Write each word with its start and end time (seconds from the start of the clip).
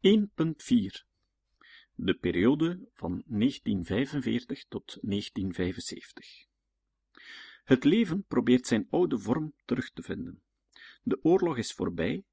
1.4 0.00 0.04
De 1.94 2.14
periode 2.14 2.88
van 2.94 3.22
1945 3.26 4.64
tot 4.68 4.98
1975 5.00 6.46
Het 7.64 7.84
leven 7.84 8.24
probeert 8.24 8.66
zijn 8.66 8.86
oude 8.90 9.18
vorm 9.18 9.52
terug 9.64 9.90
te 9.90 10.02
vinden. 10.02 10.42
De 11.02 11.18
oorlog 11.22 11.56
is 11.56 11.72
voorbij, 11.72 12.24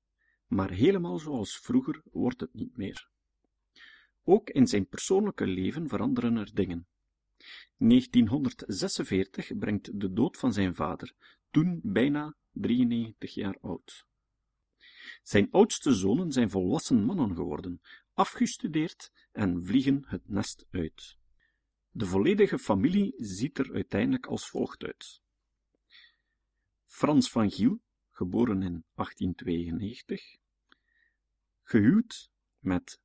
maar 0.48 0.72
helemaal 0.72 1.20
zoals 1.20 1.58
vroeger 1.58 2.02
wordt 2.12 2.42
het 2.42 2.54
niet 2.54 2.78
meer. 2.78 3.10
Ook 4.24 4.50
in 4.50 4.68
zijn 4.68 4.88
persoonlijke 4.88 5.47
leven 5.47 5.88
veranderen 5.88 6.38
er 6.38 6.54
dingen. 6.54 6.88
1946 7.78 9.58
brengt 9.58 10.00
de 10.00 10.13
dood 10.13 10.38
van 10.38 10.54
zijn 10.54 10.76
vader, 10.76 11.13
toen 11.52 11.79
bijna 11.84 12.36
93 12.52 13.34
jaar 13.34 13.58
oud. 13.62 14.06
Zijn 15.26 15.51
oudste 15.51 15.94
zonen 15.94 16.31
zijn 16.31 16.49
volwassen 16.49 17.03
mannen 17.03 17.35
geworden, 17.35 17.81
afgestudeerd 18.13 19.11
en 19.31 19.66
vliegen 19.66 20.03
het 20.07 20.29
nest 20.29 20.66
uit. 20.70 21.17
De 21.89 22.05
volledige 22.05 22.59
familie 22.59 23.13
ziet 23.17 23.57
er 23.57 23.73
uiteindelijk 23.73 24.25
als 24.25 24.49
volgt 24.49 24.83
uit. 24.83 25.21
Frans 26.85 27.31
van 27.31 27.52
Giel, 27.52 27.81
geboren 28.11 28.61
in 28.61 28.85
1892, 28.93 30.38
gehuwd 31.63 32.30
met 32.59 33.02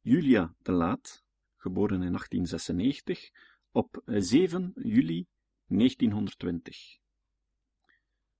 Julia 0.00 0.54
de 0.58 0.72
Laat, 0.72 1.24
geboren 1.56 2.02
in 2.02 2.12
1896, 2.12 3.30
op 3.70 4.02
7 4.04 4.72
juli 4.74 5.26
1920. 5.66 6.98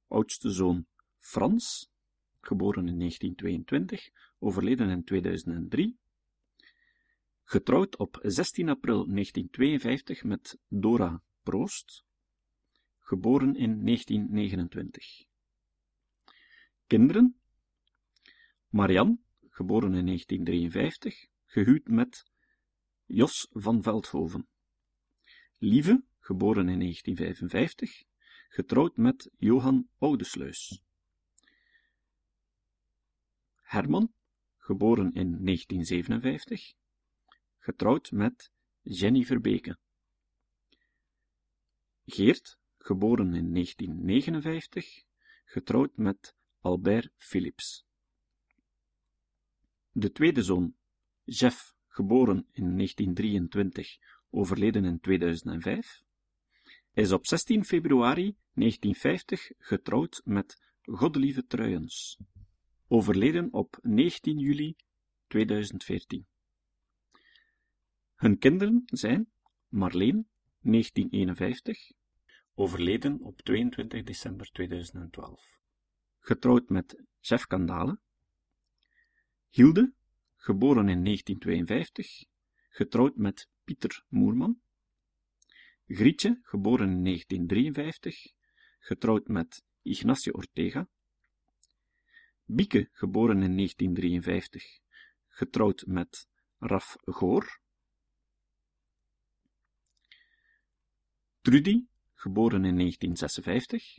Oudste 0.07 0.51
zoon 0.51 0.87
Frans, 1.19 1.95
geboren 2.47 2.89
in 2.89 2.99
1922, 2.99 4.11
overleden 4.39 4.89
in 4.89 5.05
2003. 5.05 5.97
Getrouwd 7.45 7.97
op 7.97 8.19
16 8.23 8.69
april 8.69 9.07
1952 9.07 10.25
met 10.25 10.59
Dora 10.69 11.23
Proost, 11.43 12.05
geboren 12.99 13.55
in 13.57 13.85
1929. 13.85 15.25
Kinderen 16.87 17.37
Marianne, 18.69 19.19
geboren 19.49 19.95
in 19.95 20.07
1953, 20.07 21.27
gehuwd 21.45 21.89
met 21.89 22.25
Jos 23.05 23.47
van 23.51 23.83
Veldhoven. 23.83 24.49
Lieve, 25.59 26.05
geboren 26.19 26.69
in 26.69 26.79
1955, 26.79 28.05
getrouwd 28.49 28.97
met 28.97 29.31
Johan 29.37 29.89
Oudesluis. 29.99 30.86
Herman, 33.67 34.13
geboren 34.59 35.13
in 35.13 35.45
1957, 35.45 36.75
getrouwd 37.59 38.11
met 38.11 38.51
Jenny 38.83 39.25
Verbeke. 39.25 39.79
Geert, 42.05 42.59
geboren 42.79 43.35
in 43.35 43.53
1959, 43.53 45.03
getrouwd 45.45 45.97
met 45.97 46.35
Albert 46.61 47.11
Philips. 47.17 47.85
De 49.93 50.13
tweede 50.13 50.43
zoon, 50.43 50.77
Jeff, 51.25 51.75
geboren 51.89 52.47
in 52.53 52.77
1923, 52.77 53.99
overleden 54.31 54.85
in 54.85 55.01
2005, 55.01 56.03
is 56.93 57.13
op 57.13 57.27
16 57.27 57.65
februari 57.65 58.37
1950 58.53 59.51
getrouwd 59.59 60.21
met 60.25 60.63
Godelieve 60.83 61.47
Truijens, 61.47 62.19
overleden 62.89 63.53
op 63.53 63.79
19 63.83 64.39
juli 64.39 64.77
2014. 65.27 66.27
Hun 68.15 68.39
kinderen 68.39 68.83
zijn 68.85 69.31
Marleen, 69.69 70.29
1951, 70.61 71.93
overleden 72.55 73.23
op 73.23 73.43
22 73.43 74.03
december 74.03 74.51
2012, 74.53 75.59
getrouwd 76.19 76.69
met 76.69 77.03
Jeff 77.21 77.47
Kandale, 77.47 77.99
Hilde, 79.49 79.93
geboren 80.37 80.89
in 80.89 81.05
1952, 81.05 82.25
getrouwd 82.69 83.17
met 83.17 83.49
Pieter 83.65 84.05
Moerman, 84.09 84.61
Grietje, 85.87 86.39
geboren 86.43 86.91
in 86.91 87.05
1953, 87.05 88.33
getrouwd 88.79 89.29
met 89.29 89.65
Ignacio 89.83 90.33
Ortega, 90.33 90.89
Bieke, 92.49 92.89
geboren 92.93 93.43
in 93.43 93.57
1953, 93.57 94.81
getrouwd 95.29 95.87
met 95.87 96.29
Raf 96.59 96.97
Goor, 97.05 97.61
Trudy, 101.41 101.87
geboren 102.15 102.65
in 102.65 102.79
1956, 102.79 103.99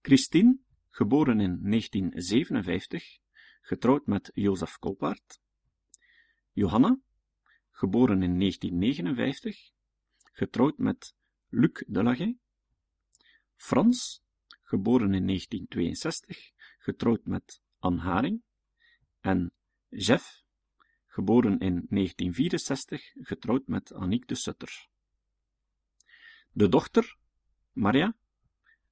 Christine, 0.00 0.58
geboren 0.90 1.40
in 1.40 1.58
1957, 1.70 3.18
getrouwd 3.60 4.06
met 4.06 4.30
Jozef 4.34 4.78
Kolpaert, 4.78 5.40
Johanna, 6.52 7.00
geboren 7.70 8.22
in 8.22 8.38
1959, 8.38 9.72
getrouwd 10.32 10.78
met 10.78 11.14
Luc 11.48 11.84
Delaget, 11.88 12.36
Frans, 13.56 14.22
geboren 14.62 15.14
in 15.14 15.26
1962, 15.26 16.53
getrouwd 16.84 17.26
met 17.26 17.62
Anne 17.78 18.00
Haring, 18.00 18.42
en 19.20 19.52
Jeff, 19.88 20.42
geboren 21.06 21.58
in 21.58 21.86
1964, 21.88 23.12
getrouwd 23.14 23.66
met 23.66 23.92
Annick 23.92 24.28
de 24.28 24.34
Sutter. 24.34 24.88
De 26.52 26.68
dochter, 26.68 27.16
Maria, 27.72 28.16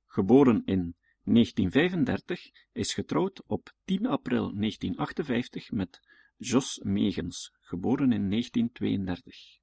geboren 0.06 0.62
in 0.64 0.97
1935, 1.25 2.50
is 2.72 2.94
getrouwd 2.94 3.42
op 3.47 3.75
10 3.84 4.06
april 4.06 4.54
1958 4.54 5.70
met 5.70 6.00
Jos 6.36 6.80
Megens, 6.82 7.53
geboren 7.60 8.12
in 8.12 8.30
1932. 8.30 9.59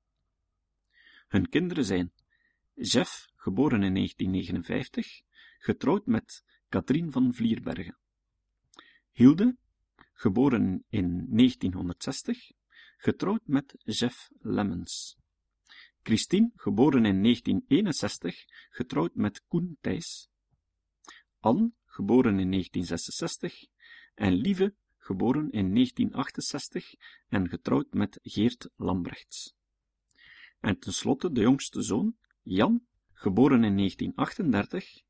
Hun 1.28 1.50
kinderen 1.50 1.85
zijn 1.85 2.13
Jeff, 2.73 3.28
geboren 3.35 3.84
in 3.84 3.94
1959, 3.94 5.22
getrouwd 5.59 6.06
met 6.06 6.44
Katrien 6.67 7.11
van 7.11 7.34
Vlierbergen. 7.34 7.97
Hilde, 9.12 9.58
geboren 10.14 10.84
in 10.90 11.28
1960, 11.30 12.52
getrouwd 12.97 13.42
met 13.46 13.75
Jeff 13.84 14.30
Lemmens. 14.40 15.18
Christine, 16.03 16.52
geboren 16.56 17.06
in 17.06 17.24
1961, 17.24 18.46
getrouwd 18.70 19.16
met 19.16 19.44
Koen 19.47 19.78
Thijs. 19.81 20.30
Anne, 21.40 21.72
geboren 21.86 22.40
in 22.40 22.52
1966, 22.52 23.66
en 24.16 24.34
Lieve, 24.34 24.74
geboren 24.97 25.52
in 25.52 25.74
1968 25.74 26.94
en 27.28 27.50
getrouwd 27.50 27.94
met 27.94 28.20
Geert 28.24 28.70
Lambrechts. 28.76 29.56
En 30.59 30.80
tenslotte 30.80 31.31
de 31.31 31.41
jongste 31.41 31.81
zoon, 31.81 32.18
Jan, 32.41 32.86
geboren 33.14 33.64
in 33.64 33.76
1938, 33.76 35.02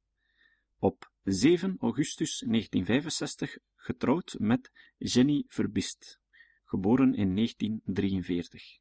op 0.77 1.08
7 1.23 1.77
augustus 1.79 2.39
1965 2.39 3.57
getrouwd 3.75 4.35
met 4.37 4.71
Jenny 4.97 5.43
Verbist, 5.47 6.19
geboren 6.65 7.15
in 7.15 7.35
1943. 7.35 8.79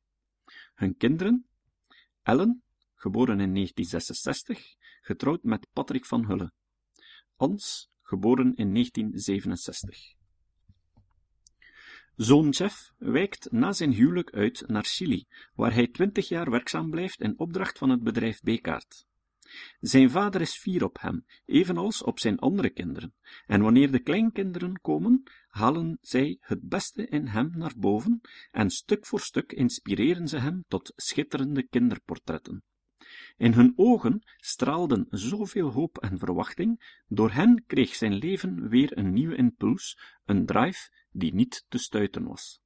Hun 0.74 0.96
kinderen, 0.96 1.46
Ellen, 2.22 2.62
geboren 2.94 3.40
in 3.40 3.54
1966, 3.54 4.76
getrouwd 5.00 5.42
met 5.42 5.66
Patrick 5.72 6.04
van 6.04 6.26
Hulle. 6.26 6.52
Ans, 7.36 7.90
geboren 8.02 8.54
in 8.54 8.72
1967. 8.72 10.16
Zoon 12.16 12.50
Jeff 12.50 12.92
wijkt 12.96 13.52
na 13.52 13.72
zijn 13.72 13.92
huwelijk 13.92 14.30
uit 14.30 14.64
naar 14.66 14.84
Chili, 14.84 15.26
waar 15.54 15.74
hij 15.74 15.86
twintig 15.86 16.28
jaar 16.28 16.50
werkzaam 16.50 16.90
blijft 16.90 17.20
in 17.20 17.38
opdracht 17.38 17.78
van 17.78 17.90
het 17.90 18.02
bedrijf 18.02 18.40
Bekaart. 18.40 19.07
Zijn 19.80 20.10
vader 20.10 20.40
is 20.40 20.58
fier 20.58 20.84
op 20.84 21.00
hem, 21.00 21.24
evenals 21.44 22.02
op 22.02 22.18
zijn 22.18 22.38
andere 22.38 22.70
kinderen, 22.70 23.14
en 23.46 23.62
wanneer 23.62 23.90
de 23.90 23.98
kleinkinderen 23.98 24.80
komen, 24.80 25.22
halen 25.48 25.98
zij 26.00 26.36
het 26.40 26.68
beste 26.68 27.06
in 27.06 27.26
hem 27.26 27.50
naar 27.54 27.74
boven, 27.76 28.20
en 28.50 28.70
stuk 28.70 29.06
voor 29.06 29.20
stuk 29.20 29.52
inspireren 29.52 30.28
ze 30.28 30.38
hem 30.38 30.64
tot 30.68 30.92
schitterende 30.96 31.62
kinderportretten. 31.62 32.62
In 33.36 33.52
hun 33.52 33.72
ogen 33.76 34.22
straalden 34.36 35.06
zoveel 35.10 35.72
hoop 35.72 35.98
en 35.98 36.18
verwachting, 36.18 37.02
door 37.06 37.30
hen 37.30 37.64
kreeg 37.66 37.94
zijn 37.94 38.14
leven 38.14 38.68
weer 38.68 38.98
een 38.98 39.12
nieuwe 39.12 39.36
impuls, 39.36 39.98
een 40.24 40.46
drive 40.46 40.90
die 41.10 41.34
niet 41.34 41.64
te 41.68 41.78
stuiten 41.78 42.24
was. 42.24 42.60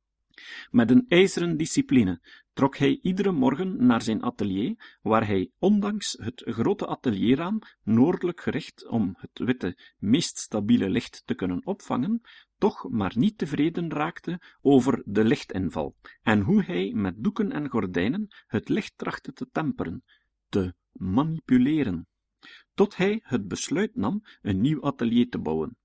Met 0.70 0.90
een 0.90 1.04
ijzeren 1.08 1.56
discipline 1.56 2.20
trok 2.52 2.76
hij 2.76 2.98
iedere 3.02 3.32
morgen 3.32 3.86
naar 3.86 4.02
zijn 4.02 4.22
atelier, 4.22 4.98
waar 5.02 5.26
hij, 5.26 5.50
ondanks 5.58 6.16
het 6.20 6.42
grote 6.44 6.86
atelierraam, 6.86 7.58
noordelijk 7.82 8.40
gericht 8.40 8.86
om 8.88 9.14
het 9.18 9.38
witte, 9.38 9.78
meest 9.98 10.38
stabiele 10.38 10.90
licht 10.90 11.22
te 11.24 11.34
kunnen 11.34 11.66
opvangen, 11.66 12.20
toch 12.58 12.90
maar 12.90 13.12
niet 13.14 13.38
tevreden 13.38 13.90
raakte 13.90 14.40
over 14.60 15.02
de 15.04 15.24
lichtinval, 15.24 15.96
en 16.22 16.40
hoe 16.40 16.62
hij 16.62 16.92
met 16.94 17.22
doeken 17.22 17.52
en 17.52 17.68
gordijnen 17.68 18.28
het 18.46 18.68
licht 18.68 18.92
trachtte 18.96 19.32
te 19.32 19.48
temperen, 19.52 20.04
te 20.48 20.74
manipuleren, 20.92 22.06
tot 22.74 22.96
hij 22.96 23.20
het 23.22 23.48
besluit 23.48 23.96
nam 23.96 24.22
een 24.42 24.60
nieuw 24.60 24.82
atelier 24.82 25.28
te 25.28 25.38
bouwen. 25.38 25.76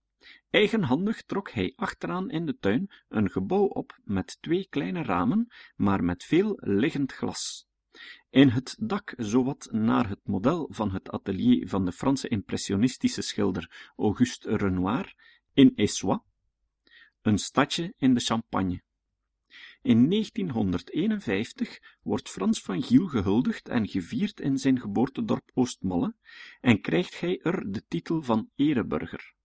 Eigenhandig 0.50 1.24
trok 1.24 1.52
hij 1.52 1.74
achteraan 1.76 2.30
in 2.30 2.46
de 2.46 2.58
tuin 2.58 2.92
een 3.08 3.30
gebouw 3.30 3.66
op 3.66 4.00
met 4.04 4.38
twee 4.42 4.68
kleine 4.70 5.04
ramen, 5.04 5.48
maar 5.76 6.04
met 6.04 6.24
veel 6.24 6.58
liggend 6.62 7.12
glas. 7.12 7.68
In 8.30 8.50
het 8.50 8.76
dak 8.80 9.14
zowat 9.18 9.68
naar 9.72 10.10
het 10.10 10.20
model 10.24 10.68
van 10.72 10.92
het 10.92 11.10
atelier 11.10 11.68
van 11.68 11.86
de 11.86 11.92
Franse 11.92 12.28
impressionistische 12.28 13.22
schilder 13.22 13.92
Auguste 13.96 14.58
Renoir 14.58 15.16
in 15.54 15.72
Essois, 15.76 16.20
een 17.22 17.38
stadje 17.38 17.94
in 17.98 18.14
de 18.14 18.20
Champagne. 18.20 18.82
In 19.82 20.10
1951 20.10 21.80
wordt 22.02 22.30
Frans 22.30 22.62
van 22.62 22.84
Giel 22.84 23.08
gehuldigd 23.08 23.70
en 23.70 23.88
gevierd 23.88 24.40
in 24.40 24.58
zijn 24.58 24.80
geboortedorp 24.80 25.52
Oostmalle 25.54 26.16
en 26.62 26.82
krijgt 26.82 27.20
hij 27.20 27.40
er 27.42 27.72
de 27.72 27.84
titel 27.88 28.22
van 28.22 28.50
ereburger. 28.56 29.36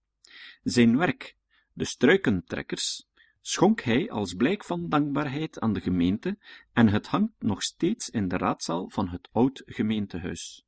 Zijn 0.62 0.96
werk, 0.96 1.36
de 1.72 1.84
struikentrekkers, 1.84 3.08
schonk 3.40 3.80
hij 3.80 4.10
als 4.10 4.34
blijk 4.34 4.64
van 4.64 4.88
dankbaarheid 4.88 5.60
aan 5.60 5.72
de 5.72 5.80
gemeente 5.80 6.38
en 6.72 6.88
het 6.88 7.06
hangt 7.06 7.32
nog 7.38 7.62
steeds 7.62 8.10
in 8.10 8.28
de 8.28 8.36
raadzaal 8.36 8.88
van 8.88 9.08
het 9.08 9.28
oud 9.32 9.62
gemeentehuis. 9.66 10.64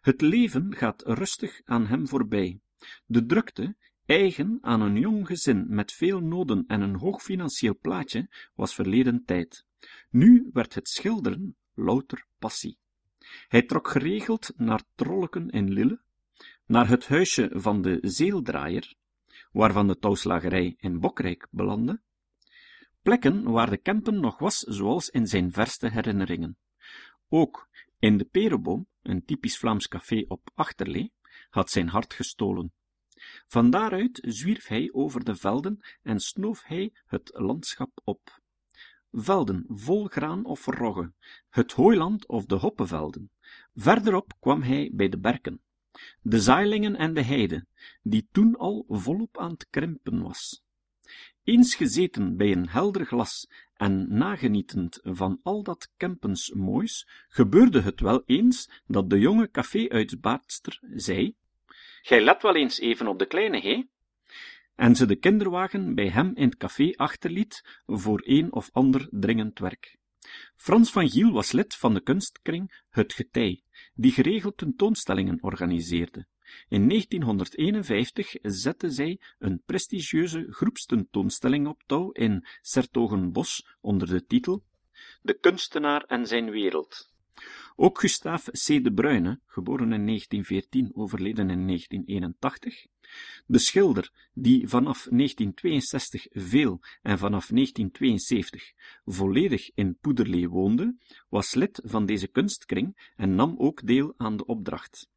Het 0.00 0.20
leven 0.20 0.76
gaat 0.76 1.02
rustig 1.06 1.60
aan 1.64 1.86
hem 1.86 2.08
voorbij. 2.08 2.60
De 3.06 3.26
drukte, 3.26 3.76
eigen 4.06 4.58
aan 4.60 4.80
een 4.80 4.96
jong 4.96 5.26
gezin 5.26 5.66
met 5.68 5.92
veel 5.92 6.20
noden 6.20 6.64
en 6.66 6.80
een 6.80 6.96
hoog 6.96 7.22
financieel 7.22 7.78
plaatje, 7.80 8.28
was 8.54 8.74
verleden 8.74 9.24
tijd. 9.24 9.66
Nu 10.10 10.50
werd 10.52 10.74
het 10.74 10.88
schilderen 10.88 11.56
louter 11.74 12.26
passie. 12.38 12.78
Hij 13.48 13.62
trok 13.62 13.88
geregeld 13.88 14.52
naar 14.56 14.82
Trolleken 14.94 15.50
in 15.50 15.72
Lille, 15.72 16.00
naar 16.66 16.88
het 16.88 17.08
huisje 17.08 17.50
van 17.52 17.82
de 17.82 17.98
zeeldraaier, 18.00 18.94
waarvan 19.52 19.86
de 19.86 19.98
touwslagerij 19.98 20.74
in 20.76 21.00
Bokrijk 21.00 21.46
belandde, 21.50 22.00
plekken 23.02 23.42
waar 23.50 23.70
de 23.70 23.76
Kempen 23.76 24.20
nog 24.20 24.38
was 24.38 24.58
zoals 24.58 25.08
in 25.08 25.26
zijn 25.26 25.52
verste 25.52 25.88
herinneringen. 25.88 26.56
Ook 27.28 27.68
in 27.98 28.16
de 28.16 28.24
Perenboom, 28.24 28.86
een 29.02 29.24
typisch 29.24 29.58
Vlaams 29.58 29.88
café 29.88 30.24
op 30.28 30.50
Achterlee, 30.54 31.12
had 31.50 31.70
zijn 31.70 31.88
hart 31.88 32.14
gestolen. 32.14 32.72
Van 33.46 33.70
daaruit 33.70 34.20
zwierf 34.22 34.66
hij 34.66 34.88
over 34.92 35.24
de 35.24 35.36
velden 35.36 35.80
en 36.02 36.20
snoof 36.20 36.62
hij 36.64 36.92
het 37.06 37.30
landschap 37.32 38.00
op. 38.04 38.40
Velden 39.10 39.64
vol 39.68 40.06
graan 40.06 40.44
of 40.44 40.66
rogge, 40.66 41.12
het 41.48 41.72
hooiland 41.72 42.26
of 42.26 42.44
de 42.44 42.54
hoppenvelden. 42.54 43.30
Verderop 43.74 44.32
kwam 44.40 44.62
hij 44.62 44.90
bij 44.92 45.08
de 45.08 45.18
berken, 45.18 45.62
de 46.22 46.40
zaailingen 46.40 46.96
en 46.96 47.14
de 47.14 47.22
heide, 47.22 47.66
die 48.02 48.28
toen 48.32 48.56
al 48.56 48.84
volop 48.88 49.38
aan 49.38 49.50
het 49.50 49.66
krimpen 49.70 50.22
was. 50.22 50.62
Eens 51.44 51.74
gezeten 51.74 52.36
bij 52.36 52.52
een 52.52 52.68
helder 52.68 53.06
glas 53.06 53.48
en 53.74 54.06
nagenietend 54.08 55.00
van 55.02 55.40
al 55.42 55.62
dat 55.62 55.90
Kempens 55.96 56.50
moois, 56.50 57.08
gebeurde 57.28 57.80
het 57.80 58.00
wel 58.00 58.22
eens 58.26 58.82
dat 58.86 59.10
de 59.10 59.18
jonge 59.18 59.50
café-uitbaatster 59.50 60.80
zei: 60.94 61.34
Gij 62.02 62.20
let 62.20 62.42
wel 62.42 62.54
eens 62.54 62.78
even 62.78 63.06
op 63.06 63.18
de 63.18 63.26
kleine, 63.26 63.60
hé? 63.60 63.84
En 64.74 64.96
ze 64.96 65.06
de 65.06 65.16
kinderwagen 65.16 65.94
bij 65.94 66.08
hem 66.08 66.32
in 66.34 66.48
het 66.48 66.56
café 66.56 66.92
achterliet 66.96 67.82
voor 67.86 68.22
een 68.24 68.52
of 68.52 68.70
ander 68.72 69.08
dringend 69.10 69.58
werk. 69.58 69.98
Frans 70.56 70.90
van 70.90 71.08
Giel 71.08 71.32
was 71.32 71.52
lid 71.52 71.74
van 71.74 71.94
de 71.94 72.00
kunstkring 72.00 72.82
Het 72.90 73.12
Getij, 73.12 73.62
die 73.94 74.12
geregeld 74.12 74.56
tentoonstellingen 74.56 75.38
organiseerde. 75.42 76.26
In 76.68 76.88
1951 76.88 78.34
zette 78.42 78.90
zij 78.90 79.20
een 79.38 79.62
prestigieuze 79.66 80.46
groepstentoonstelling 80.50 81.66
op 81.66 81.82
touw 81.86 82.10
in 82.10 82.46
Sertogenbos 82.60 83.76
onder 83.80 84.08
de 84.08 84.26
titel 84.26 84.64
De 85.22 85.38
kunstenaar 85.38 86.02
en 86.02 86.26
zijn 86.26 86.50
wereld. 86.50 87.12
Ook 87.76 88.00
Gustave 88.00 88.50
C. 88.50 88.84
de 88.84 88.92
Bruyne, 88.92 89.40
geboren 89.46 89.92
in 89.92 90.06
1914, 90.06 90.90
overleden 90.94 91.50
in 91.50 91.66
1981, 91.66 92.86
de 93.46 93.58
schilder 93.58 94.10
die 94.32 94.68
vanaf 94.68 95.06
1962 95.10 96.26
veel 96.30 96.80
en 97.02 97.18
vanaf 97.18 97.46
1972 97.46 98.72
volledig 99.04 99.70
in 99.74 99.98
Poederlee 100.00 100.48
woonde, 100.48 100.96
was 101.28 101.54
lid 101.54 101.80
van 101.84 102.06
deze 102.06 102.26
kunstkring 102.26 103.12
en 103.16 103.34
nam 103.34 103.54
ook 103.58 103.86
deel 103.86 104.14
aan 104.16 104.36
de 104.36 104.46
opdracht. 104.46 105.08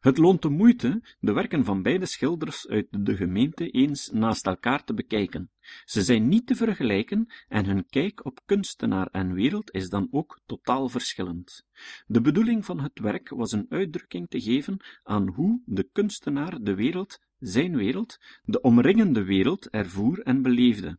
Het 0.00 0.18
loont 0.18 0.42
de 0.42 0.48
moeite 0.48 1.02
de 1.20 1.32
werken 1.32 1.64
van 1.64 1.82
beide 1.82 2.06
schilders 2.06 2.68
uit 2.68 2.86
de 2.90 3.16
gemeente 3.16 3.70
eens 3.70 4.10
naast 4.10 4.46
elkaar 4.46 4.84
te 4.84 4.94
bekijken. 4.94 5.50
Ze 5.84 6.02
zijn 6.02 6.28
niet 6.28 6.46
te 6.46 6.54
vergelijken 6.54 7.32
en 7.48 7.66
hun 7.66 7.86
kijk 7.86 8.24
op 8.24 8.40
kunstenaar 8.44 9.06
en 9.06 9.32
wereld 9.32 9.72
is 9.72 9.88
dan 9.88 10.08
ook 10.10 10.40
totaal 10.46 10.88
verschillend. 10.88 11.66
De 12.06 12.20
bedoeling 12.20 12.64
van 12.64 12.80
het 12.80 12.98
werk 12.98 13.28
was 13.28 13.52
een 13.52 13.66
uitdrukking 13.68 14.28
te 14.28 14.40
geven 14.40 14.84
aan 15.02 15.28
hoe 15.28 15.62
de 15.64 15.88
kunstenaar 15.92 16.62
de 16.62 16.74
wereld, 16.74 17.18
zijn 17.38 17.76
wereld, 17.76 18.18
de 18.42 18.60
omringende 18.60 19.24
wereld 19.24 19.68
ervoer 19.70 20.20
en 20.20 20.42
beleefde. 20.42 20.98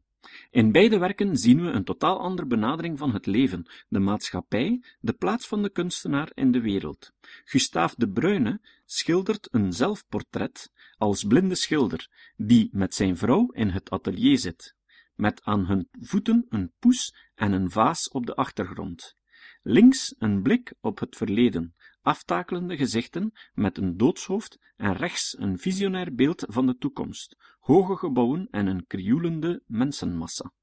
In 0.52 0.72
beide 0.72 0.98
werken 0.98 1.38
zien 1.38 1.62
we 1.62 1.70
een 1.70 1.84
totaal 1.84 2.20
andere 2.20 2.48
benadering 2.48 2.98
van 2.98 3.14
het 3.14 3.26
leven, 3.26 3.66
de 3.88 4.00
maatschappij, 4.00 4.84
de 5.00 5.14
plaats 5.14 5.48
van 5.48 5.64
de 5.64 5.70
kunstenaar 5.70 6.32
in 6.34 6.52
de 6.52 6.62
wereld. 6.62 7.12
Gustave 7.44 7.96
de 7.98 8.10
Bruyne 8.10 8.60
schildert 8.86 9.48
een 9.52 9.74
zelfportret 9.74 10.72
als 10.98 11.24
blinde 11.24 11.56
schilder, 11.56 12.10
die 12.38 12.70
met 12.72 12.96
zijn 12.96 13.18
vrouw 13.18 13.52
in 13.52 13.70
het 13.70 13.90
atelier 13.90 14.38
zit, 14.38 14.76
met 15.16 15.44
aan 15.44 15.66
hun 15.66 15.88
voeten 15.92 16.46
een 16.50 16.72
poes 16.80 17.16
en 17.36 17.52
een 17.52 17.72
vaas 17.72 18.10
op 18.10 18.26
de 18.26 18.36
achtergrond. 18.36 19.16
Links 19.64 20.16
een 20.18 20.42
blik 20.42 20.74
op 20.82 21.00
het 21.00 21.16
verleden, 21.16 21.76
aftakelende 22.06 22.78
gezichten 22.78 23.32
met 23.54 23.78
een 23.78 23.98
doodshoofd 23.98 24.60
en 24.76 24.94
rechts 24.94 25.36
een 25.40 25.60
visionair 25.60 26.16
beeld 26.16 26.44
van 26.48 26.66
de 26.66 26.78
toekomst, 26.78 27.38
hoge 27.60 27.96
gebouwen 27.98 28.48
en 28.52 28.68
een 28.68 28.88
krioelende 28.88 29.64
mensenmassa. 29.66 30.54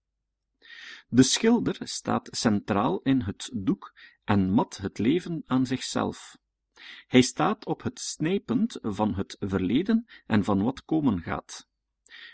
De 1.09 1.23
schilder 1.23 1.77
staat 1.81 2.29
centraal 2.31 3.01
in 3.01 3.20
het 3.20 3.51
doek 3.55 3.93
en 4.25 4.51
mat 4.51 4.77
het 4.77 4.99
leven 4.99 5.43
aan 5.46 5.67
zichzelf. 5.67 6.37
Hij 7.06 7.22
staat 7.22 7.67
op 7.67 7.82
het 7.82 8.01
snijpunt 8.01 8.79
van 8.82 9.15
het 9.15 9.37
verleden 9.41 10.06
en 10.27 10.44
van 10.44 10.63
wat 10.63 10.84
komen 10.84 11.20
gaat. 11.20 11.67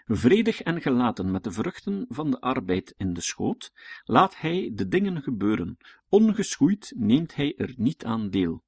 Vredig 0.05 0.63
en 0.63 0.81
gelaten 0.81 1.31
met 1.31 1.45
de 1.45 1.51
vruchten 1.51 2.07
van 2.09 2.31
de 2.31 2.41
arbeid 2.41 2.95
in 2.97 3.13
de 3.13 3.21
schoot, 3.21 3.73
laat 4.05 4.37
hij 4.37 4.71
de 4.75 4.89
dingen 4.89 5.23
gebeuren, 5.23 5.77
ongeschoeid 6.09 6.93
neemt 6.97 7.35
hij 7.35 7.55
er 7.57 7.75
niet 7.77 8.05
aan 8.05 8.31
deel. 8.31 8.67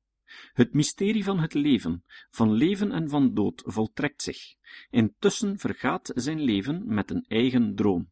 Het 0.53 0.73
mysterie 0.73 1.25
van 1.25 1.39
het 1.39 1.55
leven, 1.55 2.05
van 2.31 2.53
leven 2.53 2.93
en 2.93 3.09
van 3.09 3.35
dood, 3.35 3.63
voltrekt 3.65 4.23
zich. 4.23 4.55
Intussen 4.91 5.59
vergaat 5.59 6.13
zijn 6.15 6.41
leven 6.41 6.95
met 6.95 7.11
een 7.11 7.25
eigen 7.29 7.75
droom. 7.75 8.11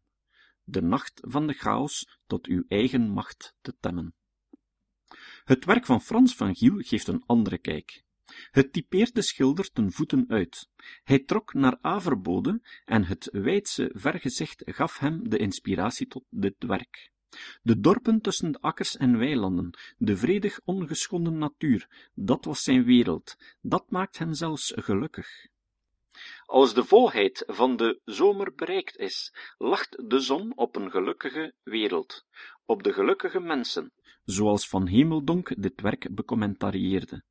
De 0.65 0.83
nacht 0.83 1.21
van 1.25 1.47
de 1.47 1.53
chaos 1.53 2.19
tot 2.27 2.47
uw 2.47 2.65
eigen 2.69 3.11
macht 3.11 3.55
te 3.61 3.77
temmen. 3.81 4.15
Het 5.45 5.65
werk 5.65 5.87
van 5.87 6.01
Frans 6.01 6.35
van 6.35 6.55
Giel 6.55 6.79
geeft 6.79 7.09
een 7.09 7.23
andere 7.27 7.59
kijk. 7.59 8.03
Het 8.51 8.73
typeert 8.73 9.15
de 9.15 9.23
schilder 9.23 9.71
ten 9.71 9.93
voeten 9.93 10.25
uit. 10.29 10.69
Hij 11.05 11.19
trok 11.19 11.55
naar 11.55 11.79
Averbode 11.81 12.61
en 12.85 13.05
het 13.05 13.29
wijdse 13.33 13.91
vergezicht 13.95 14.63
gaf 14.67 14.99
hem 14.99 15.29
de 15.29 15.39
inspiratie 15.39 16.07
tot 16.07 16.25
dit 16.31 16.55
werk. 16.59 17.11
De 17.63 17.81
dorpen 17.81 18.21
tussen 18.21 18.53
de 18.53 18.61
akkers 18.61 18.97
en 18.97 19.19
weilanden, 19.19 19.71
de 19.99 20.17
vredig 20.17 20.61
ongeschonden 20.65 21.39
natuur, 21.39 22.11
dat 22.15 22.45
was 22.45 22.63
zijn 22.63 22.85
wereld, 22.85 23.37
dat 23.61 23.91
maakt 23.91 24.19
hem 24.19 24.35
zelfs 24.35 24.73
gelukkig. 24.77 25.47
Als 26.47 26.75
de 26.75 26.85
volheid 26.85 27.45
van 27.47 27.77
de 27.77 28.01
zomer 28.05 28.55
bereikt 28.55 28.97
is, 28.97 29.35
lacht 29.59 30.09
de 30.11 30.21
zon 30.21 30.57
op 30.57 30.77
een 30.77 30.91
gelukkige 30.91 31.55
wereld, 31.63 32.27
op 32.65 32.83
de 32.83 32.93
gelukkige 32.93 33.41
mensen, 33.41 33.93
zoals 34.25 34.69
Van 34.69 34.87
Hemeldonk 34.87 35.63
dit 35.63 35.81
werk 35.81 36.15
becommentarieerde. 36.15 37.23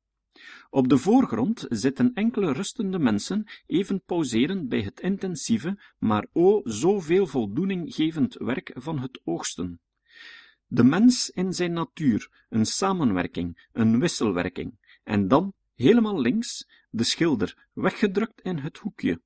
Op 0.70 0.88
de 0.88 0.98
voorgrond 0.98 1.66
zitten 1.68 2.14
enkele 2.14 2.52
rustende 2.52 2.98
mensen 2.98 3.46
even 3.66 4.02
pauserend 4.02 4.68
bij 4.68 4.80
het 4.80 5.00
intensieve, 5.00 5.78
maar 5.98 6.26
o 6.32 6.60
zoveel 6.64 7.26
voldoening 7.26 7.94
gevend 7.94 8.34
werk 8.34 8.72
van 8.74 8.98
het 8.98 9.20
oogsten. 9.24 9.80
De 10.70 10.84
mens 10.84 11.30
in 11.30 11.52
zijn 11.52 11.72
natuur, 11.72 12.46
een 12.48 12.66
samenwerking, 12.66 13.68
een 13.72 14.00
wisselwerking, 14.00 14.78
en 15.04 15.28
dan, 15.28 15.54
helemaal 15.74 16.20
links, 16.20 16.68
de 16.90 17.04
schilder, 17.04 17.66
weggedrukt 17.72 18.40
in 18.40 18.58
het 18.58 18.78
hoekje, 18.78 19.20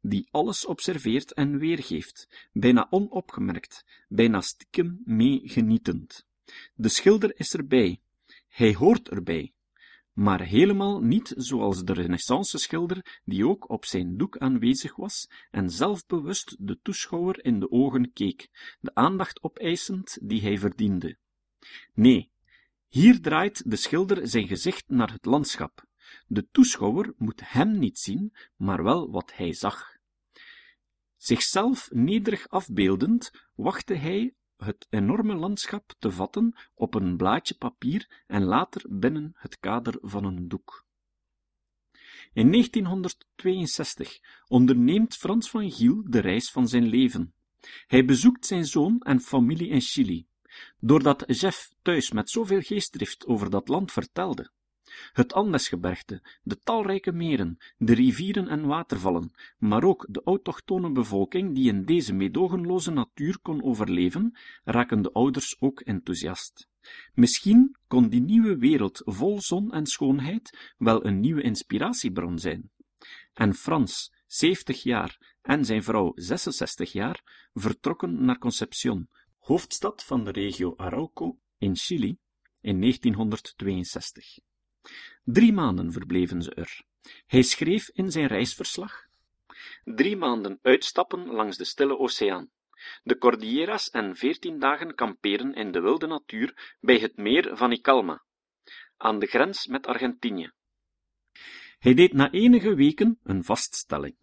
die 0.00 0.28
alles 0.30 0.66
observeert 0.66 1.32
en 1.32 1.58
weergeeft, 1.58 2.48
bijna 2.52 2.86
onopgemerkt, 2.90 3.84
bijna 4.08 4.40
stiekem 4.40 5.00
mee 5.04 5.40
genietend. 5.44 6.26
De 6.74 6.88
schilder 6.88 7.38
is 7.38 7.54
erbij, 7.54 8.00
hij 8.48 8.74
hoort 8.74 9.08
erbij, 9.08 9.52
maar 10.18 10.40
helemaal 10.40 11.00
niet 11.00 11.34
zoals 11.36 11.84
de 11.84 11.92
renaissance-schilder 11.92 13.20
die 13.24 13.46
ook 13.46 13.70
op 13.70 13.84
zijn 13.84 14.16
doek 14.16 14.38
aanwezig 14.38 14.96
was 14.96 15.30
en 15.50 15.70
zelfbewust 15.70 16.56
de 16.58 16.78
toeschouwer 16.82 17.44
in 17.44 17.60
de 17.60 17.70
ogen 17.70 18.12
keek, 18.12 18.48
de 18.80 18.94
aandacht 18.94 19.42
opeisend 19.42 20.18
die 20.22 20.40
hij 20.40 20.58
verdiende. 20.58 21.16
Nee, 21.94 22.30
hier 22.88 23.20
draait 23.20 23.70
de 23.70 23.76
schilder 23.76 24.28
zijn 24.28 24.48
gezicht 24.48 24.88
naar 24.88 25.12
het 25.12 25.24
landschap. 25.24 25.84
De 26.26 26.48
toeschouwer 26.50 27.14
moet 27.16 27.40
hem 27.44 27.78
niet 27.78 27.98
zien, 27.98 28.36
maar 28.56 28.82
wel 28.82 29.10
wat 29.10 29.32
hij 29.34 29.52
zag. 29.52 29.96
Zichzelf 31.16 31.88
nederig 31.92 32.48
afbeeldend, 32.48 33.30
wachtte 33.54 33.94
hij 33.94 34.34
het 34.58 34.86
enorme 34.90 35.34
landschap 35.34 35.94
te 35.98 36.10
vatten 36.10 36.56
op 36.74 36.94
een 36.94 37.16
blaadje 37.16 37.54
papier 37.54 38.24
en 38.26 38.44
later 38.44 38.84
binnen 38.88 39.32
het 39.36 39.58
kader 39.58 39.98
van 40.00 40.24
een 40.24 40.48
doek. 40.48 40.86
In 42.32 42.50
1962 42.50 44.20
onderneemt 44.48 45.16
Frans 45.16 45.50
van 45.50 45.70
Giel 45.70 46.02
de 46.06 46.18
reis 46.18 46.50
van 46.50 46.68
zijn 46.68 46.86
leven. 46.86 47.34
Hij 47.86 48.04
bezoekt 48.04 48.46
zijn 48.46 48.66
zoon 48.66 49.00
en 49.00 49.20
familie 49.20 49.68
in 49.68 49.80
Chili. 49.80 50.26
Doordat 50.80 51.24
Jeff 51.26 51.72
thuis 51.82 52.10
met 52.10 52.30
zoveel 52.30 52.60
geestdrift 52.60 53.26
over 53.26 53.50
dat 53.50 53.68
land 53.68 53.92
vertelde, 53.92 54.50
het 55.12 55.32
Andesgebergte, 55.32 56.22
de 56.42 56.58
talrijke 56.58 57.12
meren, 57.12 57.58
de 57.76 57.94
rivieren 57.94 58.48
en 58.48 58.66
watervallen, 58.66 59.32
maar 59.58 59.84
ook 59.84 60.06
de 60.10 60.22
autochtone 60.24 60.92
bevolking 60.92 61.54
die 61.54 61.68
in 61.68 61.84
deze 61.84 62.14
meedogenloze 62.14 62.90
natuur 62.90 63.38
kon 63.42 63.62
overleven, 63.62 64.38
raken 64.64 65.02
de 65.02 65.12
ouders 65.12 65.56
ook 65.60 65.80
enthousiast. 65.80 66.68
Misschien 67.14 67.76
kon 67.86 68.08
die 68.08 68.20
nieuwe 68.20 68.56
wereld 68.56 69.02
vol 69.04 69.40
zon 69.40 69.72
en 69.72 69.86
schoonheid 69.86 70.74
wel 70.78 71.04
een 71.04 71.20
nieuwe 71.20 71.42
inspiratiebron 71.42 72.38
zijn. 72.38 72.70
En 73.32 73.54
Frans, 73.54 74.12
70 74.26 74.82
jaar, 74.82 75.36
en 75.42 75.64
zijn 75.64 75.82
vrouw 75.82 76.12
66 76.14 76.92
jaar, 76.92 77.48
vertrokken 77.52 78.24
naar 78.24 78.38
Concepción, 78.38 79.08
hoofdstad 79.38 80.04
van 80.04 80.24
de 80.24 80.30
regio 80.30 80.74
Arauco 80.76 81.38
in 81.58 81.76
Chili, 81.76 82.18
in 82.60 82.80
1962. 82.80 84.47
Drie 85.24 85.52
maanden 85.52 85.92
verbleven 85.92 86.42
ze 86.42 86.54
er. 86.54 86.82
Hij 87.26 87.42
schreef 87.42 87.88
in 87.88 88.10
zijn 88.10 88.26
reisverslag: 88.26 89.06
Drie 89.84 90.16
maanden 90.16 90.58
uitstappen 90.62 91.26
langs 91.26 91.56
de 91.56 91.64
stille 91.64 91.98
oceaan, 91.98 92.50
de 93.02 93.18
Cordilleras 93.18 93.90
en 93.90 94.16
veertien 94.16 94.58
dagen 94.58 94.94
kamperen 94.94 95.54
in 95.54 95.72
de 95.72 95.80
wilde 95.80 96.06
natuur 96.06 96.76
bij 96.80 96.98
het 96.98 97.16
meer 97.16 97.56
van 97.56 97.72
Icalma, 97.72 98.22
aan 98.96 99.18
de 99.18 99.26
grens 99.26 99.66
met 99.66 99.86
Argentinië. 99.86 100.50
Hij 101.78 101.94
deed 101.94 102.12
na 102.12 102.30
enige 102.30 102.74
weken 102.74 103.18
een 103.22 103.44
vaststelling. 103.44 104.16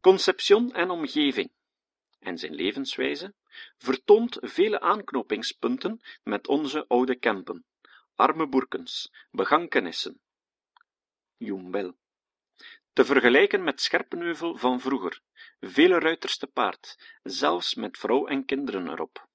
Conception 0.00 0.72
en 0.72 0.90
omgeving, 0.90 1.50
en 2.18 2.38
zijn 2.38 2.54
levenswijze, 2.54 3.34
vertoont 3.78 4.38
vele 4.40 4.80
aanknopingspunten 4.80 6.00
met 6.22 6.48
onze 6.48 6.86
oude 6.88 7.16
Kempen 7.16 7.64
arme 8.14 8.46
boerkens, 8.46 9.12
begankenissen, 9.30 10.20
Jumbel. 11.36 11.96
Te 12.92 13.04
vergelijken 13.04 13.64
met 13.64 13.80
Scherpenheuvel 13.80 14.56
van 14.56 14.80
vroeger, 14.80 15.20
vele 15.60 15.98
ruiters 15.98 16.36
te 16.38 16.46
paard, 16.46 17.16
zelfs 17.22 17.74
met 17.74 17.98
vrouw 17.98 18.26
en 18.26 18.44
kinderen 18.44 18.88
erop. 18.88 19.28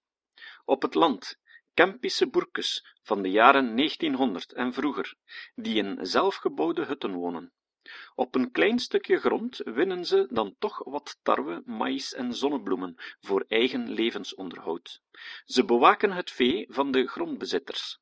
Op 0.65 0.81
het 0.81 0.93
land, 0.93 1.39
Kempische 1.73 2.27
boerkes 2.27 2.95
van 3.01 3.21
de 3.21 3.29
jaren 3.29 3.75
1900 3.75 4.53
en 4.53 4.73
vroeger, 4.73 5.15
die 5.55 5.75
in 5.75 6.05
zelfgebouwde 6.05 6.85
hutten 6.85 7.13
wonen. 7.13 7.53
Op 8.15 8.35
een 8.35 8.51
klein 8.51 8.79
stukje 8.79 9.17
grond 9.17 9.61
winnen 9.63 10.05
ze 10.05 10.27
dan 10.29 10.55
toch 10.59 10.83
wat 10.83 11.19
tarwe, 11.21 11.61
maïs 11.65 12.13
en 12.13 12.33
zonnebloemen 12.33 12.95
voor 13.19 13.45
eigen 13.47 13.89
levensonderhoud. 13.89 15.01
Ze 15.45 15.65
bewaken 15.65 16.11
het 16.11 16.31
vee 16.31 16.65
van 16.69 16.91
de 16.91 17.07
grondbezitters 17.07 17.99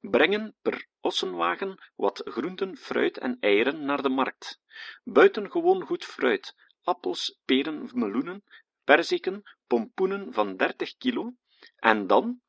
brengen 0.00 0.54
per 0.62 0.86
ossenwagen 1.00 1.78
wat 1.94 2.22
groenten, 2.24 2.76
fruit 2.76 3.18
en 3.18 3.36
eieren 3.40 3.84
naar 3.84 4.02
de 4.02 4.08
markt. 4.08 4.60
Buitengewoon 5.04 5.82
goed 5.82 6.04
fruit, 6.04 6.54
appels, 6.82 7.38
peren, 7.44 7.90
meloenen, 7.92 8.44
perziken, 8.84 9.42
pompoenen 9.66 10.32
van 10.32 10.56
dertig 10.56 10.96
kilo, 10.96 11.34
en 11.76 12.06
dan 12.06 12.40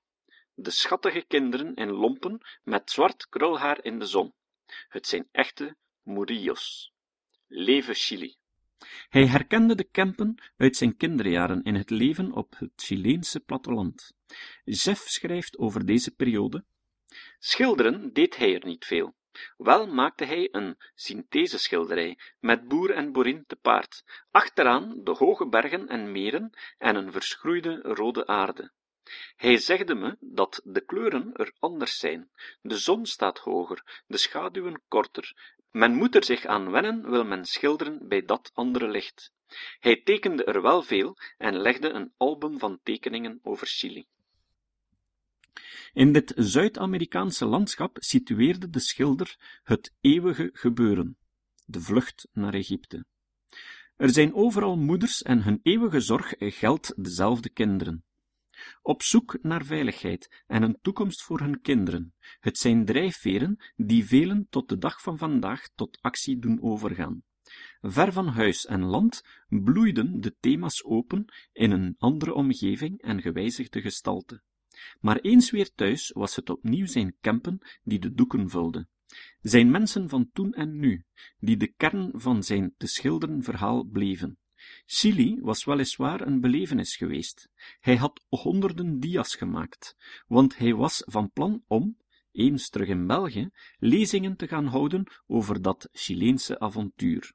de 0.53 0.71
schattige 0.71 1.25
kinderen 1.27 1.75
in 1.75 1.91
lompen 1.91 2.41
met 2.63 2.91
zwart 2.91 3.27
krulhaar 3.29 3.83
in 3.83 3.99
de 3.99 4.05
zon. 4.05 4.33
Het 4.87 5.07
zijn 5.07 5.27
echte 5.31 5.75
Murillos. 6.01 6.93
Leven 7.47 7.95
Chili! 7.95 8.37
Hij 9.09 9.25
herkende 9.27 9.75
de 9.75 9.83
Kempen 9.83 10.35
uit 10.57 10.75
zijn 10.75 10.97
kinderjaren 10.97 11.63
in 11.63 11.75
het 11.75 11.89
leven 11.89 12.31
op 12.31 12.55
het 12.57 12.71
Chileense 12.75 13.39
platteland. 13.39 14.13
Jeff 14.63 15.07
schrijft 15.07 15.57
over 15.57 15.85
deze 15.85 16.11
periode 16.11 16.65
Schilderen 17.39 18.13
deed 18.13 18.37
hij 18.37 18.53
er 18.53 18.65
niet 18.65 18.85
veel. 18.85 19.15
Wel 19.57 19.87
maakte 19.87 20.25
hij 20.25 20.49
een 20.51 20.77
syntheseschilderij, 20.95 22.17
met 22.39 22.67
boer 22.67 22.91
en 22.91 23.11
boerin 23.11 23.43
te 23.47 23.55
paard, 23.55 24.03
achteraan 24.31 25.03
de 25.03 25.11
hoge 25.11 25.47
bergen 25.47 25.87
en 25.87 26.11
meren 26.11 26.51
en 26.77 26.95
een 26.95 27.11
verschroeide 27.11 27.79
rode 27.81 28.27
aarde. 28.27 28.71
Hij 29.35 29.57
zegde 29.57 29.95
me 29.95 30.17
dat 30.19 30.61
de 30.63 30.81
kleuren 30.81 31.33
er 31.33 31.53
anders 31.59 31.97
zijn. 31.97 32.29
De 32.61 32.77
zon 32.77 33.05
staat 33.05 33.39
hoger, 33.39 34.03
de 34.07 34.17
schaduwen 34.17 34.81
korter. 34.87 35.55
Men 35.71 35.93
moet 35.93 36.15
er 36.15 36.23
zich 36.23 36.45
aan 36.45 36.71
wennen, 36.71 37.09
wil 37.09 37.25
men 37.25 37.45
schilderen 37.45 38.07
bij 38.07 38.25
dat 38.25 38.51
andere 38.53 38.87
licht. 38.87 39.31
Hij 39.79 40.01
tekende 40.01 40.43
er 40.43 40.61
wel 40.61 40.81
veel 40.81 41.17
en 41.37 41.61
legde 41.61 41.89
een 41.89 42.13
album 42.17 42.59
van 42.59 42.79
tekeningen 42.83 43.39
over 43.43 43.67
Chili. 43.67 44.07
In 45.93 46.11
dit 46.11 46.33
Zuid-Amerikaanse 46.35 47.45
landschap 47.45 47.97
situeerde 47.99 48.69
de 48.69 48.79
schilder 48.79 49.59
het 49.63 49.93
eeuwige 50.01 50.49
gebeuren, 50.53 51.17
de 51.65 51.81
vlucht 51.81 52.27
naar 52.31 52.53
Egypte. 52.53 53.05
Er 53.95 54.09
zijn 54.09 54.33
overal 54.33 54.77
moeders 54.77 55.21
en 55.21 55.43
hun 55.43 55.59
eeuwige 55.63 55.99
zorg 55.99 56.33
geldt 56.37 56.93
dezelfde 57.03 57.49
kinderen. 57.49 58.03
Op 58.81 59.01
zoek 59.01 59.37
naar 59.41 59.65
veiligheid 59.65 60.43
en 60.47 60.63
een 60.63 60.77
toekomst 60.81 61.21
voor 61.21 61.39
hun 61.39 61.61
kinderen. 61.61 62.13
Het 62.39 62.57
zijn 62.57 62.85
drijfveren 62.85 63.57
die 63.75 64.05
velen 64.05 64.47
tot 64.49 64.69
de 64.69 64.77
dag 64.77 65.01
van 65.01 65.17
vandaag 65.17 65.69
tot 65.75 65.97
actie 66.01 66.39
doen 66.39 66.61
overgaan. 66.61 67.23
Ver 67.81 68.13
van 68.13 68.27
huis 68.27 68.65
en 68.65 68.83
land 68.83 69.23
bloeiden 69.47 70.21
de 70.21 70.35
thema's 70.39 70.83
open 70.83 71.25
in 71.53 71.71
een 71.71 71.95
andere 71.97 72.33
omgeving 72.33 73.01
en 73.01 73.21
gewijzigde 73.21 73.81
gestalte. 73.81 74.41
Maar 74.99 75.19
eens 75.19 75.51
weer 75.51 75.73
thuis 75.73 76.11
was 76.11 76.35
het 76.35 76.49
opnieuw 76.49 76.85
zijn 76.85 77.15
Kempen 77.21 77.59
die 77.83 77.99
de 77.99 78.13
doeken 78.13 78.49
vulde. 78.49 78.87
Zijn 79.41 79.71
mensen 79.71 80.09
van 80.09 80.29
toen 80.33 80.53
en 80.53 80.79
nu, 80.79 81.05
die 81.39 81.57
de 81.57 81.67
kern 81.67 82.11
van 82.13 82.43
zijn 82.43 82.73
te 82.77 82.87
schilderen 82.87 83.43
verhaal 83.43 83.83
bleven. 83.83 84.37
Chili 84.85 85.39
was 85.41 85.65
weliswaar 85.65 86.21
een 86.21 86.41
belevenis 86.41 86.95
geweest. 86.95 87.49
Hij 87.79 87.95
had 87.95 88.25
honderden 88.29 88.99
dia's 88.99 89.35
gemaakt, 89.35 89.95
want 90.27 90.57
hij 90.57 90.73
was 90.73 91.03
van 91.05 91.31
plan 91.31 91.63
om, 91.67 91.97
eens 92.31 92.69
terug 92.69 92.87
in 92.87 93.07
België, 93.07 93.49
lezingen 93.79 94.35
te 94.35 94.47
gaan 94.47 94.65
houden 94.65 95.11
over 95.27 95.61
dat 95.61 95.89
Chileense 95.91 96.59
avontuur. 96.59 97.33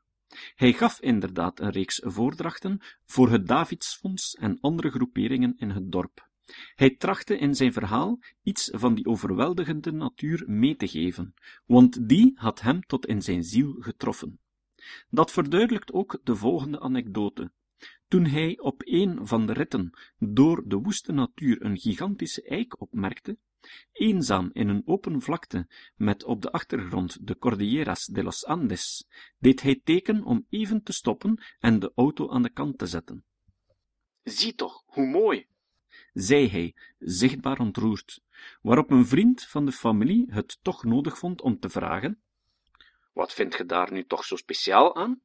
Hij 0.55 0.73
gaf 0.73 1.01
inderdaad 1.01 1.61
een 1.61 1.71
reeks 1.71 2.01
voordrachten 2.05 2.81
voor 3.05 3.31
het 3.31 3.47
Davidsfonds 3.47 4.35
en 4.35 4.61
andere 4.61 4.91
groeperingen 4.91 5.55
in 5.57 5.71
het 5.71 5.93
dorp. 5.93 6.29
Hij 6.75 6.97
trachtte 6.97 7.39
in 7.39 7.55
zijn 7.55 7.73
verhaal 7.73 8.19
iets 8.43 8.71
van 8.73 8.95
die 8.95 9.07
overweldigende 9.07 9.93
natuur 9.93 10.45
mee 10.47 10.77
te 10.77 10.89
geven, 10.89 11.35
want 11.67 12.09
die 12.09 12.33
had 12.35 12.61
hem 12.61 12.87
tot 12.87 13.07
in 13.07 13.23
zijn 13.23 13.45
ziel 13.45 13.77
getroffen. 13.79 14.41
Dat 15.11 15.33
verduidelijkt 15.33 15.93
ook 15.93 16.21
de 16.23 16.37
volgende 16.37 16.81
anekdote. 16.81 17.53
Toen 18.09 18.25
hij 18.25 18.59
op 18.59 18.83
een 18.85 19.27
van 19.27 19.47
de 19.47 19.53
ritten 19.53 19.91
door 20.19 20.63
de 20.69 20.77
woeste 20.77 21.13
natuur 21.13 21.65
een 21.65 21.79
gigantische 21.79 22.43
eik 22.43 22.81
opmerkte, 22.81 23.39
eenzaam 23.93 24.51
in 24.53 24.69
een 24.69 24.83
open 24.85 25.23
vlakte 25.23 25.69
met 25.97 26.25
op 26.25 26.43
de 26.43 26.53
achtergrond 26.53 27.27
de 27.27 27.39
Cordilleras 27.39 28.07
de 28.07 28.23
los 28.23 28.45
Andes, 28.45 29.07
deed 29.39 29.63
hij 29.63 29.81
teken 29.85 30.25
om 30.25 30.47
even 30.49 30.83
te 30.83 30.93
stoppen 30.93 31.43
en 31.59 31.79
de 31.79 31.93
auto 31.95 32.31
aan 32.31 32.43
de 32.43 32.51
kant 32.51 32.79
te 32.79 32.87
zetten. 32.87 33.25
Zie 34.23 34.55
toch, 34.55 34.83
hoe 34.87 35.07
mooi, 35.07 35.47
zei 36.14 36.49
hij, 36.49 36.75
zichtbaar 36.99 37.59
ontroerd, 37.59 38.21
waarop 38.62 38.90
een 38.90 39.06
vriend 39.06 39.42
van 39.42 39.66
de 39.66 39.73
familie 39.73 40.26
het 40.30 40.59
toch 40.62 40.85
nodig 40.85 41.18
vond 41.18 41.40
om 41.40 41.59
te 41.59 41.68
vragen: 41.68 42.21
Wat 43.12 43.33
vindt 43.33 43.54
ge 43.54 43.66
daar 43.66 43.92
nu 43.92 44.04
toch 44.06 44.25
zo 44.25 44.37
speciaal 44.37 44.97
aan? 44.97 45.21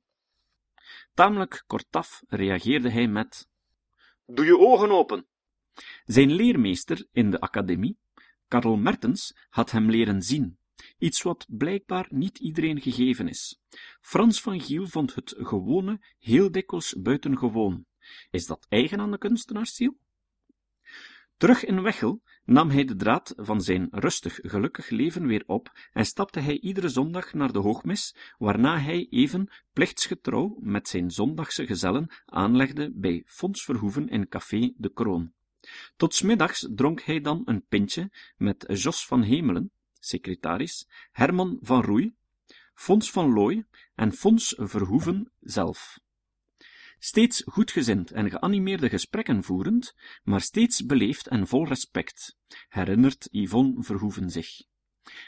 Tamelijk 1.13 1.63
kortaf 1.67 2.23
reageerde 2.27 2.89
hij 2.89 3.07
met: 3.07 3.47
Doe 4.25 4.45
je 4.45 4.57
ogen 4.57 4.91
open. 4.91 5.25
Zijn 6.05 6.31
leermeester 6.31 7.07
in 7.11 7.31
de 7.31 7.39
academie, 7.39 7.97
Karl 8.47 8.77
Mertens, 8.77 9.35
had 9.49 9.71
hem 9.71 9.89
leren 9.89 10.21
zien, 10.21 10.57
iets 10.97 11.21
wat 11.21 11.45
blijkbaar 11.49 12.07
niet 12.09 12.37
iedereen 12.37 12.81
gegeven 12.81 13.27
is. 13.27 13.59
Frans 14.01 14.41
van 14.41 14.61
Giel 14.61 14.87
vond 14.87 15.15
het 15.15 15.35
gewone 15.37 15.99
heel 16.19 16.51
dikwijls 16.51 16.95
buitengewoon. 16.97 17.85
Is 18.31 18.45
dat 18.45 18.65
eigen 18.69 18.99
aan 18.99 19.11
de 19.11 19.17
kunstenaarsziel? 19.17 19.97
Terug 21.39 21.65
in 21.65 21.81
Wechel 21.81 22.21
nam 22.45 22.69
hij 22.69 22.85
de 22.85 22.95
draad 22.95 23.33
van 23.37 23.61
zijn 23.61 23.87
rustig, 23.91 24.39
gelukkig 24.41 24.89
leven 24.89 25.25
weer 25.27 25.43
op 25.45 25.71
en 25.91 26.05
stapte 26.05 26.39
hij 26.39 26.59
iedere 26.59 26.89
zondag 26.89 27.33
naar 27.33 27.51
de 27.51 27.59
hoogmis, 27.59 28.15
waarna 28.37 28.77
hij 28.77 29.07
even 29.09 29.51
plichtsgetrouw 29.73 30.57
met 30.59 30.87
zijn 30.87 31.11
zondagse 31.11 31.65
gezellen 31.65 32.11
aanlegde 32.25 32.91
bij 32.93 33.23
Fons 33.25 33.63
Verhoeven 33.63 34.07
in 34.07 34.27
café 34.27 34.73
De 34.77 34.93
Kroon. 34.93 35.33
Tot 35.95 36.13
smiddags 36.13 36.67
dronk 36.75 37.01
hij 37.01 37.21
dan 37.21 37.41
een 37.45 37.65
pintje 37.69 38.11
met 38.37 38.65
Jos 38.67 39.05
van 39.05 39.21
Hemelen, 39.21 39.71
secretaris, 39.99 40.87
Herman 41.11 41.57
van 41.61 41.83
Roei, 41.83 42.15
Fons 42.73 43.11
van 43.11 43.33
Looy 43.33 43.65
en 43.95 44.11
Fons 44.11 44.55
Verhoeven 44.57 45.31
zelf 45.39 45.99
steeds 46.99 47.43
goedgezind 47.45 48.11
en 48.11 48.29
geanimeerde 48.29 48.89
gesprekken 48.89 49.43
voerend, 49.43 49.95
maar 50.23 50.41
steeds 50.41 50.85
beleefd 50.85 51.27
en 51.27 51.47
vol 51.47 51.67
respect, 51.67 52.37
herinnert 52.67 53.27
Yvonne 53.31 53.83
Verhoeven 53.83 54.29
zich. 54.29 54.67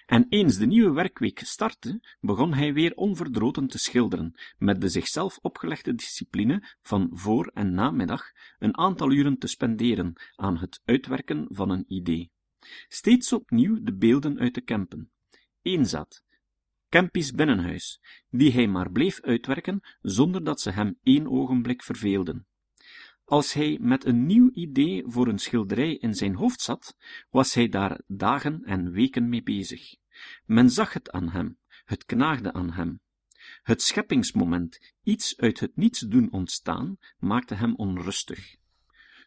En 0.05 0.25
eens 0.29 0.57
de 0.57 0.65
nieuwe 0.65 0.91
werkweek 0.91 1.39
startte, 1.39 2.01
begon 2.19 2.53
hij 2.53 2.73
weer 2.73 2.93
onverdroten 2.93 3.67
te 3.67 3.77
schilderen, 3.77 4.33
met 4.57 4.81
de 4.81 4.89
zichzelf 4.89 5.37
opgelegde 5.41 5.95
discipline 5.95 6.75
van 6.81 7.09
voor- 7.13 7.51
en 7.53 7.73
namiddag 7.73 8.31
een 8.59 8.77
aantal 8.77 9.11
uren 9.11 9.37
te 9.37 9.47
spenderen 9.47 10.13
aan 10.35 10.57
het 10.57 10.81
uitwerken 10.85 11.45
van 11.49 11.69
een 11.69 11.85
idee. 11.87 12.31
Steeds 12.87 13.33
opnieuw 13.33 13.83
de 13.83 13.93
beelden 13.93 14.39
uit 14.39 14.53
de 14.53 14.61
Kempen. 14.61 15.11
Eenzaad, 15.61 16.23
Kempis 16.91 17.31
binnenhuis, 17.31 18.01
die 18.29 18.51
hij 18.51 18.67
maar 18.67 18.91
bleef 18.91 19.21
uitwerken 19.21 19.81
zonder 20.01 20.43
dat 20.43 20.61
ze 20.61 20.71
hem 20.71 20.97
één 21.03 21.27
ogenblik 21.27 21.83
verveelden. 21.83 22.47
Als 23.25 23.53
hij 23.53 23.77
met 23.81 24.05
een 24.05 24.25
nieuw 24.25 24.49
idee 24.53 25.03
voor 25.05 25.27
een 25.27 25.39
schilderij 25.39 25.95
in 25.95 26.13
zijn 26.15 26.35
hoofd 26.35 26.61
zat, 26.61 26.95
was 27.29 27.53
hij 27.53 27.69
daar 27.69 28.01
dagen 28.07 28.63
en 28.63 28.91
weken 28.91 29.29
mee 29.29 29.43
bezig. 29.43 29.95
Men 30.45 30.69
zag 30.69 30.93
het 30.93 31.11
aan 31.11 31.29
hem, 31.29 31.57
het 31.85 32.05
knaagde 32.05 32.53
aan 32.53 32.71
hem. 32.71 32.99
Het 33.63 33.81
scheppingsmoment, 33.81 34.93
iets 35.03 35.37
uit 35.37 35.59
het 35.59 35.75
niets 35.75 35.99
doen 35.99 36.31
ontstaan, 36.31 36.97
maakte 37.17 37.55
hem 37.55 37.75
onrustig. 37.75 38.55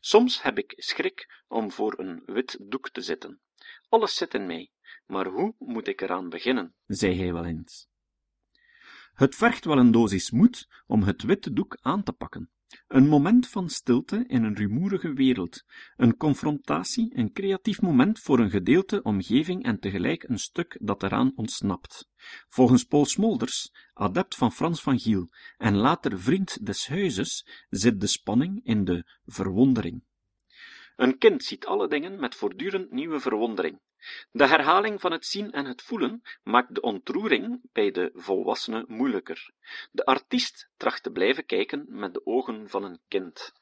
Soms 0.01 0.43
heb 0.43 0.59
ik 0.59 0.73
schrik 0.77 1.43
om 1.49 1.71
voor 1.71 1.99
een 1.99 2.23
wit 2.27 2.59
doek 2.61 2.91
te 2.91 3.01
zitten. 3.01 3.41
Alles 3.89 4.15
zit 4.15 4.35
in 4.35 4.47
mij, 4.47 4.71
maar 5.07 5.27
hoe 5.27 5.55
moet 5.59 5.89
ik 5.89 6.01
eraan 6.01 6.29
beginnen? 6.29 6.75
zei 6.87 7.19
hij 7.19 7.33
wel 7.33 7.45
eens. 7.45 7.89
Het 9.15 9.35
vergt 9.35 9.65
wel 9.65 9.79
een 9.79 9.91
dosis 9.91 10.31
moed 10.31 10.69
om 10.87 11.03
het 11.03 11.23
witte 11.23 11.53
doek 11.53 11.79
aan 11.81 12.03
te 12.03 12.13
pakken. 12.13 12.51
Een 12.89 13.09
moment 13.09 13.49
van 13.49 13.69
stilte 13.69 14.25
in 14.27 14.43
een 14.43 14.55
rumoerige 14.55 15.13
wereld, 15.13 15.65
een 15.97 16.17
confrontatie, 16.17 17.19
een 17.19 17.33
creatief 17.33 17.81
moment 17.81 18.21
voor 18.21 18.39
een 18.39 18.51
gedeelte 18.51 19.03
omgeving 19.03 19.65
en 19.65 19.79
tegelijk 19.81 20.23
een 20.23 20.39
stuk 20.39 20.79
dat 20.81 21.03
eraan 21.03 21.33
ontsnapt. 21.37 22.09
Volgens 22.49 22.85
Paul 22.85 23.05
Smolders, 23.05 23.73
adept 23.93 24.35
van 24.35 24.53
Frans 24.53 24.83
van 24.83 24.99
Giel 24.99 25.29
en 25.57 25.77
later 25.77 26.21
vriend 26.21 26.67
des 26.67 26.89
huizes, 26.89 27.47
zit 27.71 28.01
de 28.01 28.07
spanning 28.07 28.61
in 28.65 28.85
de 28.85 29.05
verwondering. 29.25 30.05
Een 30.97 31.19
kind 31.19 31.45
ziet 31.45 31.67
alle 31.67 31.89
dingen 31.89 32.21
met 32.21 32.35
voortdurend 32.35 32.91
nieuwe 32.91 33.21
verwondering. 33.21 33.81
De 34.31 34.47
herhaling 34.47 35.01
van 35.01 35.13
het 35.13 35.27
zien 35.27 35.53
en 35.53 35.65
het 35.65 35.83
voelen 35.83 36.23
maakt 36.43 36.75
de 36.75 36.81
ontroering 36.81 37.61
bij 37.73 37.91
de 37.91 38.11
volwassene 38.15 38.85
moeilijker. 38.89 39.53
De 39.93 40.05
artiest 40.05 40.71
tracht 40.77 41.03
te 41.03 41.11
blijven 41.11 41.47
kijken 41.47 41.85
met 41.89 42.15
de 42.15 42.27
ogen 42.27 42.69
van 42.69 42.85
een 42.85 43.01
kind. 43.09 43.53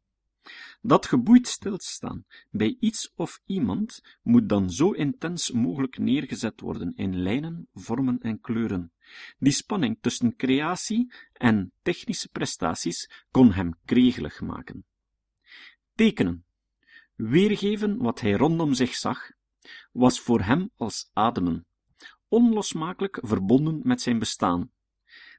Dat 0.80 1.06
geboeid 1.06 1.48
stilstaan 1.48 2.24
bij 2.50 2.76
iets 2.80 3.12
of 3.14 3.40
iemand 3.46 4.00
moet 4.22 4.48
dan 4.48 4.70
zo 4.70 4.90
intens 4.90 5.50
mogelijk 5.50 5.98
neergezet 5.98 6.60
worden 6.60 6.92
in 6.94 7.22
lijnen, 7.22 7.68
vormen 7.74 8.18
en 8.20 8.40
kleuren. 8.40 8.92
Die 9.38 9.52
spanning 9.52 9.98
tussen 10.00 10.36
creatie 10.36 11.12
en 11.32 11.72
technische 11.82 12.28
prestaties 12.28 13.10
kon 13.30 13.52
hem 13.52 13.74
kregelig 13.84 14.40
maken. 14.40 14.84
Tekenen, 15.94 16.44
weergeven 17.14 17.96
wat 17.96 18.20
hij 18.20 18.32
rondom 18.32 18.74
zich 18.74 18.94
zag, 18.94 19.30
was 19.92 20.20
voor 20.20 20.40
hem 20.40 20.70
als 20.76 21.10
ademen, 21.12 21.66
onlosmakelijk 22.28 23.18
verbonden 23.22 23.80
met 23.82 24.00
zijn 24.00 24.18
bestaan. 24.18 24.70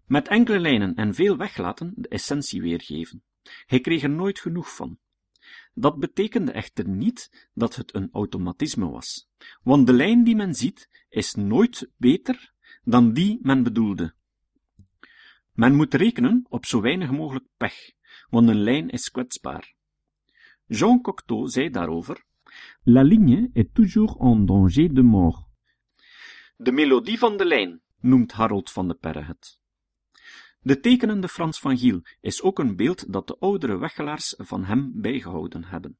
Met 0.05 0.27
enkele 0.27 0.59
lijnen 0.59 0.95
en 0.95 1.13
veel 1.13 1.37
weglaten 1.37 1.93
de 1.95 2.07
essentie 2.07 2.61
weergeven. 2.61 3.23
Hij 3.65 3.79
kreeg 3.79 4.03
er 4.03 4.09
nooit 4.09 4.39
genoeg 4.39 4.75
van. 4.75 4.97
Dat 5.73 5.99
betekende 5.99 6.51
echter 6.51 6.87
niet 6.87 7.49
dat 7.53 7.75
het 7.75 7.95
een 7.95 8.09
automatisme 8.11 8.89
was, 8.89 9.29
want 9.63 9.87
de 9.87 9.93
lijn 9.93 10.23
die 10.23 10.35
men 10.35 10.53
ziet 10.53 11.05
is 11.09 11.33
nooit 11.33 11.89
beter 11.97 12.53
dan 12.83 13.13
die 13.13 13.39
men 13.41 13.63
bedoelde. 13.63 14.13
Men 15.51 15.75
moet 15.75 15.93
rekenen 15.93 16.45
op 16.49 16.65
zo 16.65 16.81
weinig 16.81 17.11
mogelijk 17.11 17.45
pech, 17.57 17.91
want 18.29 18.49
een 18.49 18.63
lijn 18.63 18.89
is 18.89 19.09
kwetsbaar. 19.09 19.73
Jean 20.65 21.01
Cocteau 21.01 21.47
zei 21.47 21.69
daarover 21.69 22.25
La 22.85 23.01
ligne 23.01 23.49
est 23.55 23.73
toujours 23.73 24.17
en 24.19 24.45
danger 24.45 24.89
de 24.89 25.01
mort. 25.01 25.47
De 26.57 26.71
melodie 26.71 27.17
van 27.17 27.37
de 27.37 27.45
lijn, 27.45 27.81
noemt 27.99 28.31
Harold 28.31 28.71
van 28.71 28.87
de 28.87 28.93
Perre 28.93 29.21
het. 29.21 29.59
De 30.59 30.79
tekenende 30.79 31.27
Frans 31.27 31.59
van 31.59 31.77
Giel 31.77 32.01
is 32.21 32.41
ook 32.41 32.59
een 32.59 32.75
beeld 32.75 33.13
dat 33.13 33.27
de 33.27 33.37
oudere 33.39 33.77
weggelaars 33.77 34.35
van 34.37 34.63
hem 34.63 34.91
bijgehouden 34.95 35.63
hebben. 35.63 35.97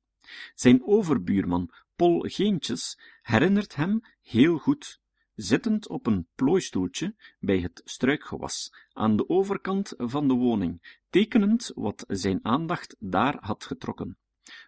Zijn 0.55 0.85
overbuurman 0.85 1.69
Paul 1.95 2.19
Geentjes 2.19 2.99
herinnert 3.21 3.75
hem 3.75 4.01
heel 4.21 4.57
goed, 4.57 5.01
zittend 5.35 5.87
op 5.87 6.07
een 6.07 6.27
plooistoeltje 6.35 7.15
bij 7.39 7.59
het 7.59 7.81
struikgewas, 7.83 8.73
aan 8.93 9.15
de 9.15 9.29
overkant 9.29 9.93
van 9.97 10.27
de 10.27 10.33
woning, 10.33 10.97
tekenend 11.09 11.71
wat 11.75 12.03
zijn 12.07 12.39
aandacht 12.41 12.95
daar 12.99 13.37
had 13.39 13.65
getrokken. 13.65 14.17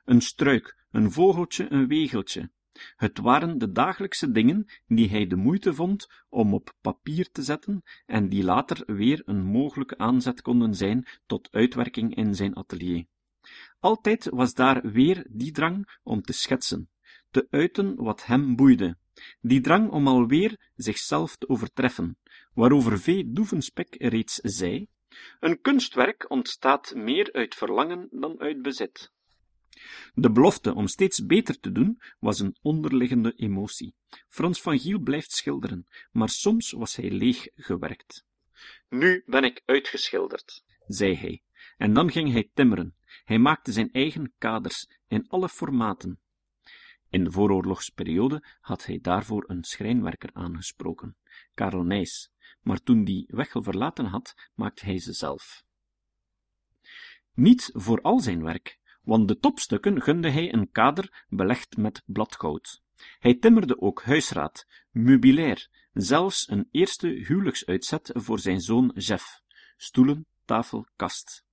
Een 0.06 0.22
struik, 0.22 0.78
een 0.92 1.12
vogeltje, 1.12 1.72
een 1.72 1.88
wegeltje. 1.88 2.50
Het 2.96 3.18
waren 3.18 3.58
de 3.58 3.72
dagelijkse 3.72 4.32
dingen 4.32 4.66
die 4.88 5.10
hij 5.10 5.28
de 5.28 5.36
moeite 5.36 5.74
vond 5.74 6.08
om 6.30 6.54
op 6.54 6.74
papier 6.82 7.32
te 7.32 7.44
zetten 7.44 7.84
en 8.06 8.30
die 8.30 8.44
later 8.44 8.96
weer 8.96 9.22
een 9.26 9.44
mogelijke 9.44 9.98
aanzet 9.98 10.42
konden 10.42 10.76
zijn 10.76 11.08
tot 11.26 11.52
uitwerking 11.52 12.16
in 12.16 12.36
zijn 12.36 12.56
atelier. 12.56 13.06
Altijd 13.80 14.30
was 14.30 14.54
daar 14.54 14.92
weer 14.92 15.26
die 15.30 15.52
drang 15.52 16.00
om 16.04 16.22
te 16.22 16.34
schetsen, 16.34 16.90
te 17.32 17.48
uiten 17.50 17.96
wat 17.96 18.26
hem 18.26 18.56
boeide, 18.56 18.98
die 19.42 19.62
drang 19.62 19.90
om 19.90 20.08
alweer 20.08 20.72
zichzelf 20.76 21.36
te 21.36 21.50
overtreffen, 21.50 22.18
waarover 22.54 23.00
V. 23.00 23.24
Doevenspek 23.26 23.96
reeds 23.98 24.36
zei, 24.36 24.88
een 25.40 25.62
kunstwerk 25.62 26.30
ontstaat 26.30 26.96
meer 26.96 27.34
uit 27.34 27.56
verlangen 27.56 28.08
dan 28.12 28.40
uit 28.40 28.62
bezit. 28.62 29.14
De 30.14 30.32
belofte 30.32 30.74
om 30.74 30.88
steeds 30.88 31.26
beter 31.26 31.60
te 31.60 31.72
doen 31.72 32.02
was 32.20 32.40
een 32.40 32.58
onderliggende 32.62 33.34
emotie. 33.36 33.96
Frans 34.28 34.62
van 34.62 34.80
Giel 34.80 35.00
blijft 35.00 35.32
schilderen, 35.32 35.88
maar 36.12 36.30
soms 36.30 36.72
was 36.72 36.96
hij 36.96 37.12
leeg 37.12 37.48
gewerkt. 37.56 38.26
Nu 38.90 39.24
ben 39.26 39.44
ik 39.44 39.62
uitgeschilderd, 39.66 40.64
zei 40.88 41.16
hij, 41.16 41.44
en 41.78 41.94
dan 41.94 42.12
ging 42.12 42.32
hij 42.32 42.50
timmeren. 42.54 42.96
Hij 43.24 43.40
maakte 43.40 43.72
zijn 43.72 43.92
eigen 43.92 44.34
kaders 44.38 44.88
in 45.08 45.28
alle 45.28 45.50
formaten. 45.50 46.20
In 47.10 47.24
de 47.24 47.32
vooroorlogsperiode 47.32 48.44
had 48.60 48.86
hij 48.86 49.00
daarvoor 49.02 49.44
een 49.48 49.64
schrijnwerker 49.64 50.30
aangesproken, 50.34 51.18
Karel 51.54 51.84
Nijs, 51.84 52.32
maar 52.62 52.82
toen 52.82 53.04
die 53.04 53.26
Wechel 53.28 53.64
verlaten 53.64 54.06
had, 54.06 54.34
maakte 54.54 54.86
hij 54.86 55.00
ze 55.00 55.14
zelf. 55.14 55.64
Niet 57.34 57.70
voor 57.74 58.02
al 58.02 58.20
zijn 58.20 58.44
werk, 58.44 58.80
want 59.06 59.28
de 59.28 59.38
topstukken 59.38 60.02
gunde 60.02 60.30
hij 60.30 60.54
een 60.54 60.72
kader 60.72 61.26
belegd 61.28 61.78
met 61.78 62.02
bladgoud. 62.06 62.82
Hij 63.20 63.36
timmerde 63.36 63.82
ook 63.82 64.04
huisraad, 64.04 64.68
meubilair, 64.92 65.68
zelfs 65.94 66.50
een 66.50 66.68
eerste 66.72 67.08
huwelijksuitzet 67.08 68.12
voor 68.14 68.40
zijn 68.40 68.62
zoon 68.62 68.92
Jeff, 68.96 69.42
stoelen, 69.78 70.26
tafel, 70.46 70.88
kast. 70.96 71.44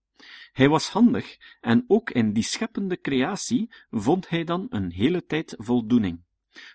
Hij 0.52 0.68
was 0.68 0.88
handig, 0.88 1.36
en 1.60 1.84
ook 1.86 2.10
in 2.10 2.32
die 2.32 2.42
scheppende 2.42 3.00
creatie 3.00 3.72
vond 3.90 4.28
hij 4.28 4.44
dan 4.44 4.66
een 4.70 4.92
hele 4.92 5.24
tijd 5.24 5.54
voldoening. 5.58 6.22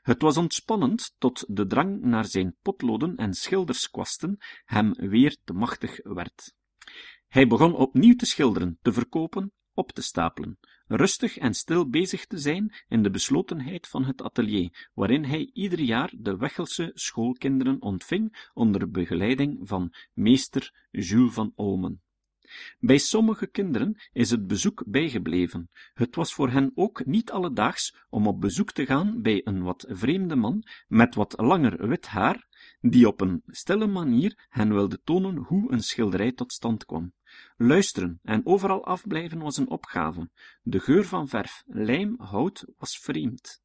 Het 0.01 0.21
was 0.21 0.37
ontspannend 0.37 1.15
tot 1.17 1.45
de 1.47 1.67
drang 1.67 2.01
naar 2.01 2.25
zijn 2.25 2.55
potloden 2.61 3.15
en 3.15 3.33
schilderskwasten 3.33 4.37
hem 4.65 4.93
weer 4.93 5.37
te 5.43 5.53
machtig 5.53 5.99
werd. 6.03 6.55
Hij 7.27 7.47
begon 7.47 7.75
opnieuw 7.75 8.15
te 8.15 8.25
schilderen, 8.25 8.77
te 8.81 8.93
verkopen, 8.93 9.51
op 9.77 9.91
te 9.91 10.01
stapelen, 10.01 10.57
rustig 10.87 11.37
en 11.37 11.53
stil 11.53 11.89
bezig 11.89 12.25
te 12.25 12.37
zijn 12.37 12.73
in 12.87 13.03
de 13.03 13.09
beslotenheid 13.09 13.87
van 13.87 14.05
het 14.05 14.21
atelier, 14.21 14.89
waarin 14.93 15.23
hij 15.23 15.49
ieder 15.53 15.79
jaar 15.79 16.13
de 16.17 16.37
Wechelse 16.37 16.91
schoolkinderen 16.93 17.81
ontving 17.81 18.49
onder 18.53 18.91
begeleiding 18.91 19.59
van 19.61 19.93
meester 20.13 20.87
Jules 20.91 21.33
van 21.33 21.51
Olmen. 21.55 22.01
Bij 22.79 22.97
sommige 22.97 23.47
kinderen 23.47 24.01
is 24.11 24.29
het 24.29 24.47
bezoek 24.47 24.83
bijgebleven. 24.87 25.69
Het 25.93 26.15
was 26.15 26.33
voor 26.33 26.49
hen 26.49 26.71
ook 26.75 27.05
niet 27.05 27.31
alledaags 27.31 27.95
om 28.09 28.27
op 28.27 28.41
bezoek 28.41 28.71
te 28.71 28.85
gaan 28.85 29.21
bij 29.21 29.41
een 29.43 29.63
wat 29.63 29.85
vreemde 29.89 30.35
man 30.35 30.63
met 30.87 31.15
wat 31.15 31.33
langer 31.37 31.87
wit 31.87 32.07
haar, 32.07 32.47
die 32.79 33.07
op 33.07 33.21
een 33.21 33.43
stille 33.47 33.87
manier 33.87 34.45
hen 34.49 34.73
wilde 34.73 35.01
tonen 35.03 35.37
hoe 35.37 35.71
een 35.71 35.83
schilderij 35.83 36.31
tot 36.31 36.53
stand 36.53 36.85
kwam. 36.85 37.13
Luisteren 37.59 38.19
en 38.23 38.45
overal 38.45 38.85
afblijven 38.85 39.39
was 39.39 39.57
een 39.57 39.69
opgave. 39.69 40.29
De 40.61 40.79
geur 40.79 41.05
van 41.05 41.27
verf, 41.27 41.63
lijm, 41.65 42.15
hout 42.19 42.65
was 42.77 42.99
vreemd. 42.99 43.61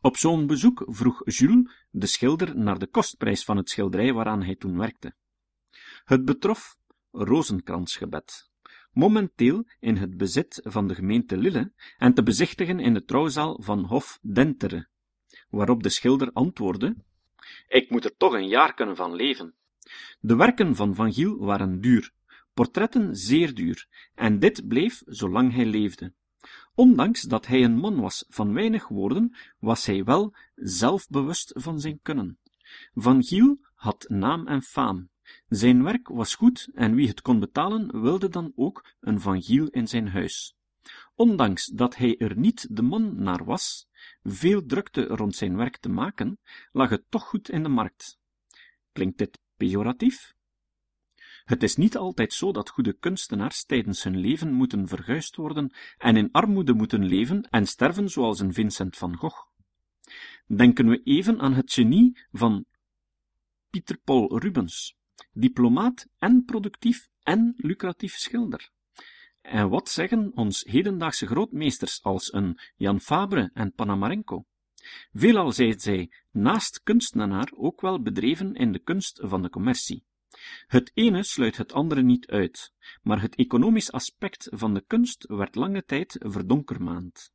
Op 0.00 0.16
zo'n 0.16 0.46
bezoek 0.46 0.84
vroeg 0.86 1.22
Jules 1.24 1.72
de 1.90 2.06
schilder 2.06 2.56
naar 2.56 2.78
de 2.78 2.86
kostprijs 2.86 3.44
van 3.44 3.56
het 3.56 3.70
schilderij 3.70 4.12
waaraan 4.12 4.42
hij 4.42 4.56
toen 4.56 4.78
werkte. 4.78 5.14
Het 6.04 6.24
betrof 6.24 6.76
rozenkransgebed, 7.10 8.50
momenteel 8.90 9.64
in 9.80 9.96
het 9.96 10.16
bezit 10.16 10.60
van 10.64 10.86
de 10.86 10.94
gemeente 10.94 11.36
Lille 11.36 11.72
en 11.98 12.14
te 12.14 12.22
bezichtigen 12.22 12.80
in 12.80 12.94
de 12.94 13.04
trouwzaal 13.04 13.62
van 13.62 13.84
Hof 13.84 14.18
Dentere, 14.22 14.88
waarop 15.48 15.82
de 15.82 15.88
schilder 15.88 16.32
antwoordde, 16.32 16.96
ik 17.68 17.90
moet 17.90 18.04
er 18.04 18.16
toch 18.16 18.32
een 18.32 18.48
jaar 18.48 18.74
kunnen 18.74 18.96
van 18.96 19.14
leven. 19.14 19.54
De 20.20 20.36
werken 20.36 20.76
van 20.76 20.94
Van 20.94 21.12
Giel 21.12 21.38
waren 21.38 21.80
duur, 21.80 22.12
portretten 22.54 23.16
zeer 23.16 23.54
duur, 23.54 23.86
en 24.14 24.38
dit 24.38 24.68
bleef 24.68 25.02
zolang 25.06 25.52
hij 25.52 25.66
leefde. 25.66 26.12
Ondanks 26.74 27.22
dat 27.22 27.46
hij 27.46 27.64
een 27.64 27.76
man 27.76 28.00
was 28.00 28.24
van 28.28 28.52
weinig 28.52 28.88
woorden, 28.88 29.36
was 29.58 29.86
hij 29.86 30.04
wel 30.04 30.34
zelfbewust 30.54 31.52
van 31.54 31.80
zijn 31.80 32.00
kunnen. 32.02 32.38
Van 32.94 33.24
Giel 33.24 33.58
had 33.74 34.04
naam 34.08 34.46
en 34.46 34.62
faam. 34.62 35.10
Zijn 35.48 35.82
werk 35.82 36.08
was 36.08 36.34
goed 36.34 36.68
en 36.74 36.94
wie 36.94 37.08
het 37.08 37.20
kon 37.20 37.40
betalen, 37.40 38.00
wilde 38.00 38.28
dan 38.28 38.52
ook 38.56 38.94
een 39.00 39.20
Van 39.20 39.42
Giel 39.42 39.66
in 39.66 39.88
zijn 39.88 40.08
huis. 40.08 40.56
Ondanks 41.14 41.66
dat 41.66 41.96
hij 41.96 42.16
er 42.18 42.36
niet 42.36 42.76
de 42.76 42.82
man 42.82 43.22
naar 43.22 43.44
was, 43.44 43.86
veel 44.22 44.66
drukte 44.66 45.06
rond 45.06 45.36
zijn 45.36 45.56
werk 45.56 45.76
te 45.76 45.88
maken, 45.88 46.38
lag 46.72 46.90
het 46.90 47.04
toch 47.08 47.22
goed 47.22 47.48
in 47.48 47.62
de 47.62 47.68
markt. 47.68 48.18
Klinkt 48.92 49.18
dit 49.18 49.38
pejoratief? 49.56 50.34
Het 51.44 51.62
is 51.62 51.76
niet 51.76 51.96
altijd 51.96 52.32
zo 52.32 52.52
dat 52.52 52.68
goede 52.68 52.92
kunstenaars 52.92 53.64
tijdens 53.64 54.02
hun 54.02 54.16
leven 54.16 54.52
moeten 54.52 54.88
verguisd 54.88 55.36
worden 55.36 55.72
en 55.98 56.16
in 56.16 56.32
armoede 56.32 56.72
moeten 56.72 57.04
leven 57.04 57.48
en 57.50 57.66
sterven 57.66 58.10
zoals 58.10 58.40
een 58.40 58.52
Vincent 58.52 58.96
van 58.96 59.16
Gogh. 59.16 59.46
Denken 60.46 60.88
we 60.88 61.02
even 61.02 61.40
aan 61.40 61.54
het 61.54 61.72
genie 61.72 62.18
van 62.32 62.64
Pieter 63.70 63.98
Paul 64.04 64.38
Rubens, 64.38 64.96
diplomaat 65.32 66.06
en 66.18 66.44
productief 66.44 67.08
en 67.22 67.54
lucratief 67.56 68.14
schilder. 68.14 68.70
En 69.40 69.68
wat 69.68 69.88
zeggen 69.88 70.32
ons 70.34 70.64
hedendaagse 70.64 71.26
grootmeesters 71.26 72.02
als 72.02 72.32
een 72.32 72.58
Jan 72.76 73.00
Fabre 73.00 73.50
en 73.54 73.72
Panamarenko? 73.72 74.44
Veelal 75.12 75.52
zijn 75.52 75.80
zij 75.80 76.10
naast 76.30 76.82
kunstenaar 76.82 77.52
ook 77.56 77.80
wel 77.80 78.02
bedreven 78.02 78.54
in 78.54 78.72
de 78.72 78.78
kunst 78.78 79.20
van 79.22 79.42
de 79.42 79.50
commercie. 79.50 80.04
Het 80.66 80.90
ene 80.94 81.22
sluit 81.22 81.56
het 81.56 81.72
andere 81.72 82.02
niet 82.02 82.26
uit, 82.26 82.72
maar 83.02 83.20
het 83.20 83.34
economisch 83.34 83.92
aspect 83.92 84.48
van 84.50 84.74
de 84.74 84.84
kunst 84.86 85.26
werd 85.28 85.54
lange 85.54 85.84
tijd 85.84 86.16
verdonkermaand. 86.20 87.32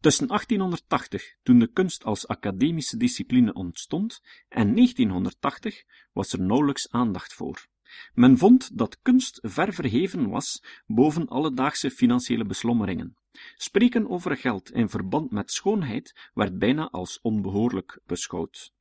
Tussen 0.00 0.26
1880, 0.26 1.36
toen 1.42 1.58
de 1.58 1.72
kunst 1.72 2.04
als 2.04 2.26
academische 2.26 2.96
discipline 2.96 3.52
ontstond, 3.52 4.20
en 4.48 4.74
1980 4.74 5.84
was 6.12 6.32
er 6.32 6.40
nauwelijks 6.40 6.90
aandacht 6.90 7.34
voor. 7.34 7.66
Men 8.14 8.38
vond 8.38 8.78
dat 8.78 8.98
kunst 9.02 9.38
ver 9.42 9.74
verheven 9.74 10.28
was 10.28 10.64
boven 10.86 11.28
alledaagse 11.28 11.90
financiële 11.90 12.44
beslommeringen. 12.44 13.16
Spreken 13.56 14.08
over 14.08 14.36
geld 14.36 14.70
in 14.70 14.88
verband 14.88 15.30
met 15.30 15.52
schoonheid 15.52 16.30
werd 16.34 16.58
bijna 16.58 16.88
als 16.90 17.20
onbehoorlijk 17.20 18.00
beschouwd. 18.06 18.72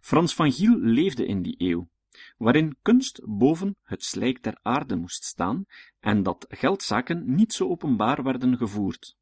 Frans 0.00 0.34
van 0.34 0.52
Giel 0.52 0.78
leefde 0.78 1.26
in 1.26 1.42
die 1.42 1.54
eeuw, 1.58 1.88
waarin 2.36 2.76
kunst 2.82 3.20
boven 3.24 3.76
het 3.82 4.04
slijk 4.04 4.42
der 4.42 4.58
aarde 4.62 4.96
moest 4.96 5.24
staan 5.24 5.64
en 6.00 6.22
dat 6.22 6.46
geldzaken 6.48 7.34
niet 7.34 7.52
zo 7.52 7.68
openbaar 7.68 8.22
werden 8.22 8.56
gevoerd. 8.56 9.16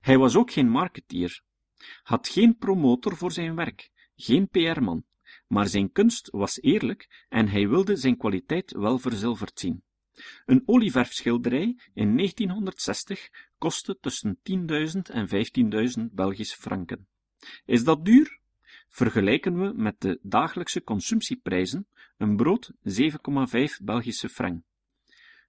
Hij 0.00 0.18
was 0.18 0.36
ook 0.36 0.52
geen 0.52 0.68
marketeer, 0.68 1.42
had 2.02 2.28
geen 2.28 2.56
promotor 2.56 3.16
voor 3.16 3.32
zijn 3.32 3.54
werk, 3.54 3.90
geen 4.16 4.48
PR-man, 4.48 5.04
maar 5.46 5.66
zijn 5.66 5.92
kunst 5.92 6.30
was 6.30 6.60
eerlijk 6.60 7.26
en 7.28 7.48
hij 7.48 7.68
wilde 7.68 7.96
zijn 7.96 8.16
kwaliteit 8.16 8.72
wel 8.72 8.98
verzilverd 8.98 9.60
zien. 9.60 9.82
Een 10.46 10.62
olieverfschilderij 10.66 11.76
in 11.94 12.16
1960 12.16 13.30
kostte 13.58 13.98
tussen 14.00 14.38
10.000 14.50 14.56
en 15.02 15.28
15.000 15.98 16.04
Belgische 16.12 16.56
franken. 16.56 17.08
Is 17.64 17.84
dat 17.84 18.04
duur? 18.04 18.39
Vergelijken 18.90 19.58
we 19.58 19.72
met 19.76 20.00
de 20.00 20.18
dagelijkse 20.22 20.82
consumptieprijzen, 20.82 21.86
een 22.16 22.36
brood 22.36 22.72
7,5 22.72 23.04
Belgische 23.82 24.28
frank. 24.28 24.62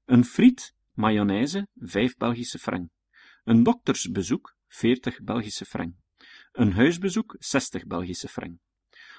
Een 0.06 0.26
friet, 0.26 0.76
mayonaise 0.94 1.68
5 1.76 2.18
Belgische 2.18 2.60
frank. 2.60 2.90
Een 3.44 3.64
doktersbezoek 3.64 4.56
40 4.68 5.22
Belgische 5.22 5.66
frank. 5.66 5.96
Een 6.52 6.72
huisbezoek 6.72 7.36
60 7.40 7.86
Belgische 7.86 8.28
frank. 8.28 8.58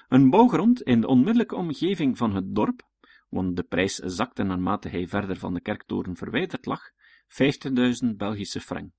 Een 0.07 0.29
bouwgrond 0.29 0.81
in 0.81 1.01
de 1.01 1.07
onmiddellijke 1.07 1.55
omgeving 1.55 2.17
van 2.17 2.35
het 2.35 2.55
dorp, 2.55 2.87
want 3.29 3.55
de 3.55 3.63
prijs 3.63 3.95
zakte 3.95 4.43
naarmate 4.43 4.89
hij 4.89 5.07
verder 5.07 5.37
van 5.37 5.53
de 5.53 5.61
kerktoren 5.61 6.15
verwijderd 6.15 6.65
lag, 6.65 6.81
50.000 8.03 8.15
Belgische 8.15 8.61
frank. 8.61 8.91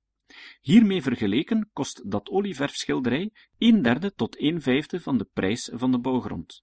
Hiermee 0.61 1.03
vergeleken 1.03 1.71
kost 1.73 2.11
dat 2.11 2.29
olieverfschilderij 2.29 3.31
een 3.59 3.83
derde 3.83 4.15
tot 4.15 4.41
een 4.41 4.63
vijfde 4.63 5.01
van 5.01 5.19
de 5.19 5.29
prijs 5.33 5.71
van 5.73 5.91
de 5.91 5.99
bouwgrond. 5.99 6.63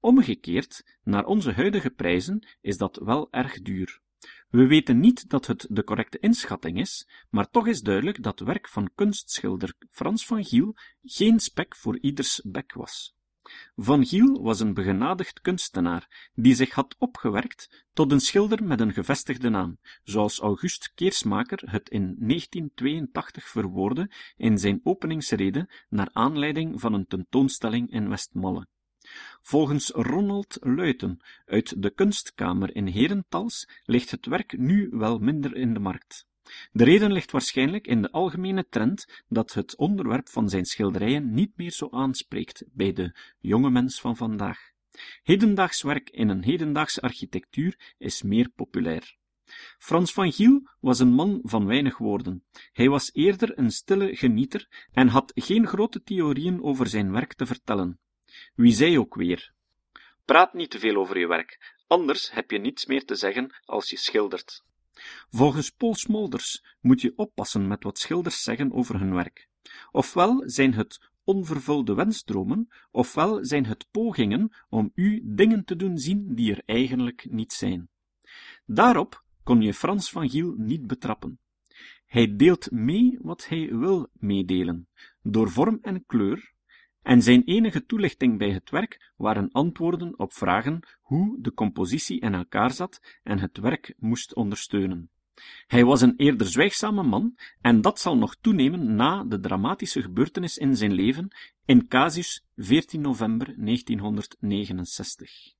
Omgekeerd, 0.00 0.98
naar 1.02 1.24
onze 1.24 1.52
huidige 1.52 1.90
prijzen 1.90 2.46
is 2.60 2.76
dat 2.76 2.96
wel 2.96 3.28
erg 3.30 3.62
duur. 3.62 4.00
We 4.48 4.66
weten 4.66 5.00
niet 5.00 5.28
dat 5.28 5.46
het 5.46 5.66
de 5.70 5.84
correcte 5.84 6.18
inschatting 6.18 6.78
is, 6.78 7.08
maar 7.30 7.50
toch 7.50 7.66
is 7.66 7.80
duidelijk 7.80 8.22
dat 8.22 8.40
werk 8.40 8.68
van 8.68 8.90
kunstschilder 8.94 9.74
Frans 9.90 10.26
van 10.26 10.44
Giel 10.44 10.76
geen 11.02 11.40
spek 11.40 11.76
voor 11.76 11.98
ieders 11.98 12.40
bek 12.44 12.72
was. 12.72 13.14
Van 13.76 14.06
Giel 14.06 14.42
was 14.42 14.60
een 14.60 14.74
begenadigd 14.74 15.40
kunstenaar, 15.40 16.30
die 16.34 16.54
zich 16.54 16.70
had 16.70 16.96
opgewerkt 16.98 17.84
tot 17.92 18.12
een 18.12 18.20
schilder 18.20 18.64
met 18.64 18.80
een 18.80 18.92
gevestigde 18.92 19.48
naam, 19.48 19.78
zoals 20.04 20.38
August 20.38 20.92
Keersmaker 20.94 21.70
het 21.70 21.88
in 21.88 22.16
1982 22.18 23.48
verwoordde 23.48 24.10
in 24.36 24.58
zijn 24.58 24.80
openingsrede 24.82 25.68
naar 25.88 26.08
aanleiding 26.12 26.80
van 26.80 26.92
een 26.92 27.06
tentoonstelling 27.06 27.90
in 27.90 28.08
Westmalle. 28.08 28.66
Volgens 29.42 29.90
Ronald 29.90 30.56
Luiten 30.60 31.20
uit 31.46 31.82
de 31.82 31.90
Kunstkamer 31.90 32.74
in 32.74 32.86
Herentals 32.86 33.68
ligt 33.84 34.10
het 34.10 34.26
werk 34.26 34.58
nu 34.58 34.88
wel 34.90 35.18
minder 35.18 35.56
in 35.56 35.74
de 35.74 35.80
markt. 35.80 36.26
De 36.72 36.84
reden 36.84 37.12
ligt 37.12 37.30
waarschijnlijk 37.30 37.86
in 37.86 38.02
de 38.02 38.10
algemene 38.10 38.66
trend 38.68 39.22
dat 39.28 39.52
het 39.52 39.76
onderwerp 39.76 40.28
van 40.28 40.48
zijn 40.48 40.64
schilderijen 40.64 41.34
niet 41.34 41.56
meer 41.56 41.70
zo 41.70 41.88
aanspreekt 41.90 42.64
bij 42.72 42.92
de 42.92 43.16
jonge 43.38 43.70
mens 43.70 44.00
van 44.00 44.16
vandaag. 44.16 44.70
Hedendaags 45.22 45.82
werk 45.82 46.10
in 46.10 46.28
een 46.28 46.42
hedendaagse 46.42 47.00
architectuur 47.00 47.94
is 47.98 48.22
meer 48.22 48.48
populair. 48.48 49.16
Frans 49.78 50.12
van 50.12 50.32
Giel 50.32 50.62
was 50.80 50.98
een 50.98 51.12
man 51.12 51.40
van 51.42 51.66
weinig 51.66 51.98
woorden. 51.98 52.44
Hij 52.72 52.88
was 52.88 53.10
eerder 53.12 53.58
een 53.58 53.70
stille 53.70 54.16
genieter 54.16 54.86
en 54.92 55.08
had 55.08 55.32
geen 55.34 55.66
grote 55.66 56.02
theorieën 56.02 56.62
over 56.62 56.86
zijn 56.86 57.12
werk 57.12 57.34
te 57.34 57.46
vertellen. 57.46 58.00
Wie 58.54 58.72
zei 58.72 58.98
ook 58.98 59.14
weer: 59.14 59.52
Praat 60.24 60.54
niet 60.54 60.70
te 60.70 60.78
veel 60.78 60.96
over 60.96 61.18
je 61.18 61.26
werk, 61.26 61.74
anders 61.86 62.30
heb 62.30 62.50
je 62.50 62.58
niets 62.58 62.86
meer 62.86 63.04
te 63.04 63.14
zeggen 63.14 63.54
als 63.64 63.90
je 63.90 63.96
schildert. 63.96 64.64
Volgens 65.30 65.70
Paul 65.70 65.94
Smolders 65.94 66.64
moet 66.80 67.00
je 67.00 67.12
oppassen 67.16 67.68
met 67.68 67.82
wat 67.82 67.98
schilders 67.98 68.42
zeggen 68.42 68.72
over 68.72 68.98
hun 68.98 69.14
werk. 69.14 69.48
Ofwel 69.90 70.42
zijn 70.46 70.74
het 70.74 71.10
onvervulde 71.24 71.94
wensdromen, 71.94 72.68
ofwel 72.90 73.44
zijn 73.44 73.66
het 73.66 73.86
pogingen 73.90 74.52
om 74.68 74.90
u 74.94 75.20
dingen 75.24 75.64
te 75.64 75.76
doen 75.76 75.98
zien 75.98 76.34
die 76.34 76.52
er 76.54 76.62
eigenlijk 76.64 77.26
niet 77.30 77.52
zijn. 77.52 77.88
Daarop 78.66 79.24
kon 79.42 79.60
je 79.60 79.74
Frans 79.74 80.10
van 80.10 80.30
Giel 80.30 80.54
niet 80.56 80.86
betrappen. 80.86 81.40
Hij 82.06 82.36
deelt 82.36 82.70
mee 82.70 83.18
wat 83.20 83.48
hij 83.48 83.76
wil 83.76 84.08
meedelen, 84.12 84.88
door 85.22 85.50
vorm 85.50 85.78
en 85.82 86.06
kleur, 86.06 86.52
en 87.02 87.22
zijn 87.22 87.42
enige 87.44 87.84
toelichting 87.84 88.38
bij 88.38 88.50
het 88.50 88.70
werk 88.70 89.12
waren 89.16 89.52
antwoorden 89.52 90.18
op 90.18 90.32
vragen 90.32 90.80
hoe 91.00 91.40
de 91.40 91.54
compositie 91.54 92.20
in 92.20 92.34
elkaar 92.34 92.70
zat 92.70 93.00
en 93.22 93.38
het 93.38 93.58
werk 93.58 93.94
moest 93.98 94.34
ondersteunen. 94.34 95.10
Hij 95.66 95.84
was 95.84 96.00
een 96.00 96.16
eerder 96.16 96.46
zwijgzame 96.46 97.02
man, 97.02 97.38
en 97.60 97.80
dat 97.80 98.00
zal 98.00 98.16
nog 98.16 98.36
toenemen 98.40 98.94
na 98.94 99.24
de 99.24 99.40
dramatische 99.40 100.02
gebeurtenis 100.02 100.58
in 100.58 100.76
zijn 100.76 100.92
leven 100.92 101.28
in 101.64 101.88
Casus 101.88 102.44
14 102.56 103.00
november 103.00 103.46
1969. 103.46 105.54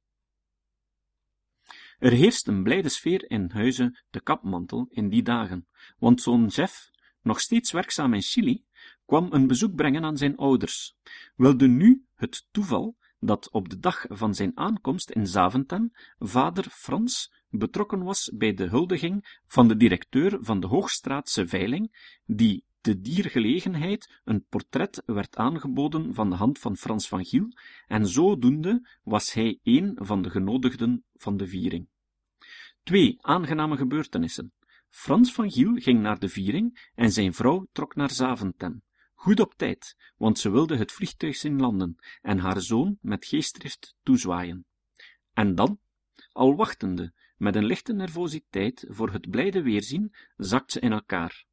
Er 1.99 2.13
heerst 2.13 2.47
een 2.47 2.63
blijde 2.63 2.89
sfeer 2.89 3.31
in 3.31 3.51
huizen 3.53 3.99
de 4.11 4.21
Kapmantel 4.21 4.87
in 4.91 5.09
die 5.09 5.23
dagen, 5.23 5.67
want 5.99 6.21
zo'n 6.21 6.47
Jeff, 6.47 6.91
nog 7.23 7.41
steeds 7.41 7.73
werkzaam 7.73 8.15
in 8.15 8.23
Chili, 8.23 8.65
kwam 9.13 9.33
een 9.33 9.47
bezoek 9.47 9.75
brengen 9.75 10.05
aan 10.05 10.17
zijn 10.17 10.37
ouders. 10.37 10.95
Wilde 11.37 11.67
nu 11.67 12.05
het 12.15 12.47
toeval 12.51 12.97
dat 13.21 13.51
op 13.51 13.69
de 13.69 13.79
dag 13.79 14.05
van 14.09 14.35
zijn 14.35 14.53
aankomst 14.55 15.11
in 15.11 15.27
Zaventem 15.27 15.93
vader 16.19 16.65
Frans 16.71 17.33
betrokken 17.49 18.03
was 18.03 18.31
bij 18.35 18.55
de 18.55 18.69
huldiging 18.69 19.39
van 19.47 19.69
de 19.69 19.77
directeur 19.77 20.39
van 20.41 20.61
de 20.61 20.67
Hoogstraatse 20.67 21.49
veiling, 21.49 22.17
die 22.27 22.65
te 22.81 23.01
dier 23.01 23.31
gelegenheid 23.31 24.21
een 24.25 24.45
portret 24.49 25.03
werd 25.07 25.37
aangeboden 25.37 26.15
van 26.15 26.31
de 26.31 26.37
hand 26.37 26.59
van 26.59 26.77
Frans 26.77 27.09
van 27.09 27.25
Giel, 27.25 27.49
en 27.87 28.07
zodoende 28.07 28.89
was 29.03 29.33
hij 29.33 29.59
een 29.63 29.99
van 30.01 30.23
de 30.23 30.31
genodigden 30.31 31.05
van 31.15 31.37
de 31.37 31.47
viering. 31.47 31.89
Twee 32.83 33.17
aangename 33.21 33.77
gebeurtenissen. 33.77 34.53
Frans 34.89 35.33
van 35.33 35.51
Giel 35.51 35.75
ging 35.75 36.01
naar 36.01 36.19
de 36.19 36.29
viering 36.29 36.91
en 36.95 37.13
zijn 37.13 37.35
vrouw 37.35 37.67
trok 37.73 37.95
naar 37.95 38.11
Zaventem. 38.11 38.83
Goed 39.23 39.41
op 39.41 39.55
tijd, 39.57 39.97
want 40.17 40.39
ze 40.39 40.51
wilde 40.51 40.77
het 40.77 40.93
vliegtuig 40.93 41.37
zien 41.37 41.61
landen 41.61 41.97
en 42.23 42.39
haar 42.39 42.61
zoon 42.61 42.99
met 43.01 43.27
geestdrift 43.27 43.95
toezwaaien. 44.03 44.65
En 45.33 45.55
dan, 45.55 45.79
al 46.33 46.57
wachtende, 46.57 47.13
met 47.37 47.57
een 47.57 47.65
lichte 47.65 47.93
nervositeit 47.93 48.87
voor 48.89 49.11
het 49.11 49.31
blijde 49.31 49.63
weerzien, 49.63 50.15
zakt 50.37 50.73
ze 50.73 50.81
in 50.81 50.93
elkaar. 50.93 51.45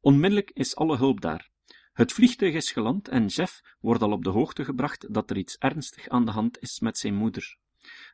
Onmiddellijk 0.00 0.50
is 0.50 0.76
alle 0.76 0.96
hulp 0.96 1.20
daar. 1.20 1.50
Het 1.92 2.12
vliegtuig 2.12 2.54
is 2.54 2.70
geland 2.70 3.08
en 3.08 3.26
Jeff 3.26 3.60
wordt 3.80 4.02
al 4.02 4.12
op 4.12 4.24
de 4.24 4.30
hoogte 4.30 4.64
gebracht 4.64 5.14
dat 5.14 5.30
er 5.30 5.36
iets 5.36 5.56
ernstig 5.56 6.08
aan 6.08 6.24
de 6.24 6.30
hand 6.30 6.58
is 6.58 6.80
met 6.80 6.98
zijn 6.98 7.14
moeder. 7.14 7.56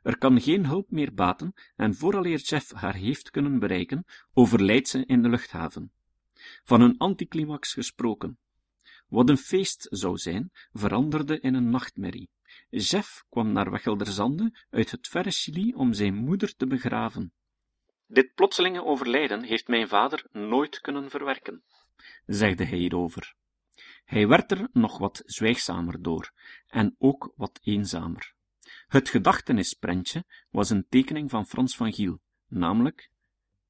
Er 0.02 0.18
kan 0.18 0.40
geen 0.40 0.66
hulp 0.66 0.90
meer 0.90 1.14
baten 1.14 1.52
en 1.76 1.94
vooraleer 1.94 2.38
Jeff 2.38 2.72
haar 2.72 2.94
heeft 2.94 3.30
kunnen 3.30 3.58
bereiken, 3.58 4.04
overlijdt 4.32 4.88
ze 4.88 5.06
in 5.06 5.22
de 5.22 5.28
luchthaven. 5.28 5.92
Van 6.64 6.80
een 6.80 6.98
anticlimax 6.98 7.72
gesproken. 7.72 8.38
Wat 9.08 9.28
een 9.28 9.38
feest 9.38 9.86
zou 9.90 10.16
zijn, 10.16 10.50
veranderde 10.72 11.40
in 11.40 11.54
een 11.54 11.70
nachtmerrie. 11.70 12.30
Jeff 12.70 13.24
kwam 13.28 13.52
naar 13.52 13.70
Wechelderzande 13.70 14.66
uit 14.70 14.90
het 14.90 15.08
verre 15.08 15.30
Chili 15.30 15.74
om 15.74 15.92
zijn 15.92 16.14
moeder 16.14 16.56
te 16.56 16.66
begraven. 16.66 17.32
Dit 18.06 18.34
plotselinge 18.34 18.84
overlijden 18.84 19.42
heeft 19.42 19.68
mijn 19.68 19.88
vader 19.88 20.26
nooit 20.30 20.80
kunnen 20.80 21.10
verwerken, 21.10 21.62
zegde 22.26 22.64
hij 22.64 22.78
hierover. 22.78 23.34
Hij 24.04 24.28
werd 24.28 24.50
er 24.50 24.68
nog 24.72 24.98
wat 24.98 25.22
zwijgzamer 25.24 26.02
door, 26.02 26.32
en 26.66 26.94
ook 26.98 27.32
wat 27.36 27.58
eenzamer. 27.62 28.34
Het 28.86 29.08
gedachtenisprentje 29.08 30.24
was 30.50 30.70
een 30.70 30.86
tekening 30.88 31.30
van 31.30 31.46
Frans 31.46 31.76
van 31.76 31.92
Giel, 31.92 32.20
namelijk 32.46 33.10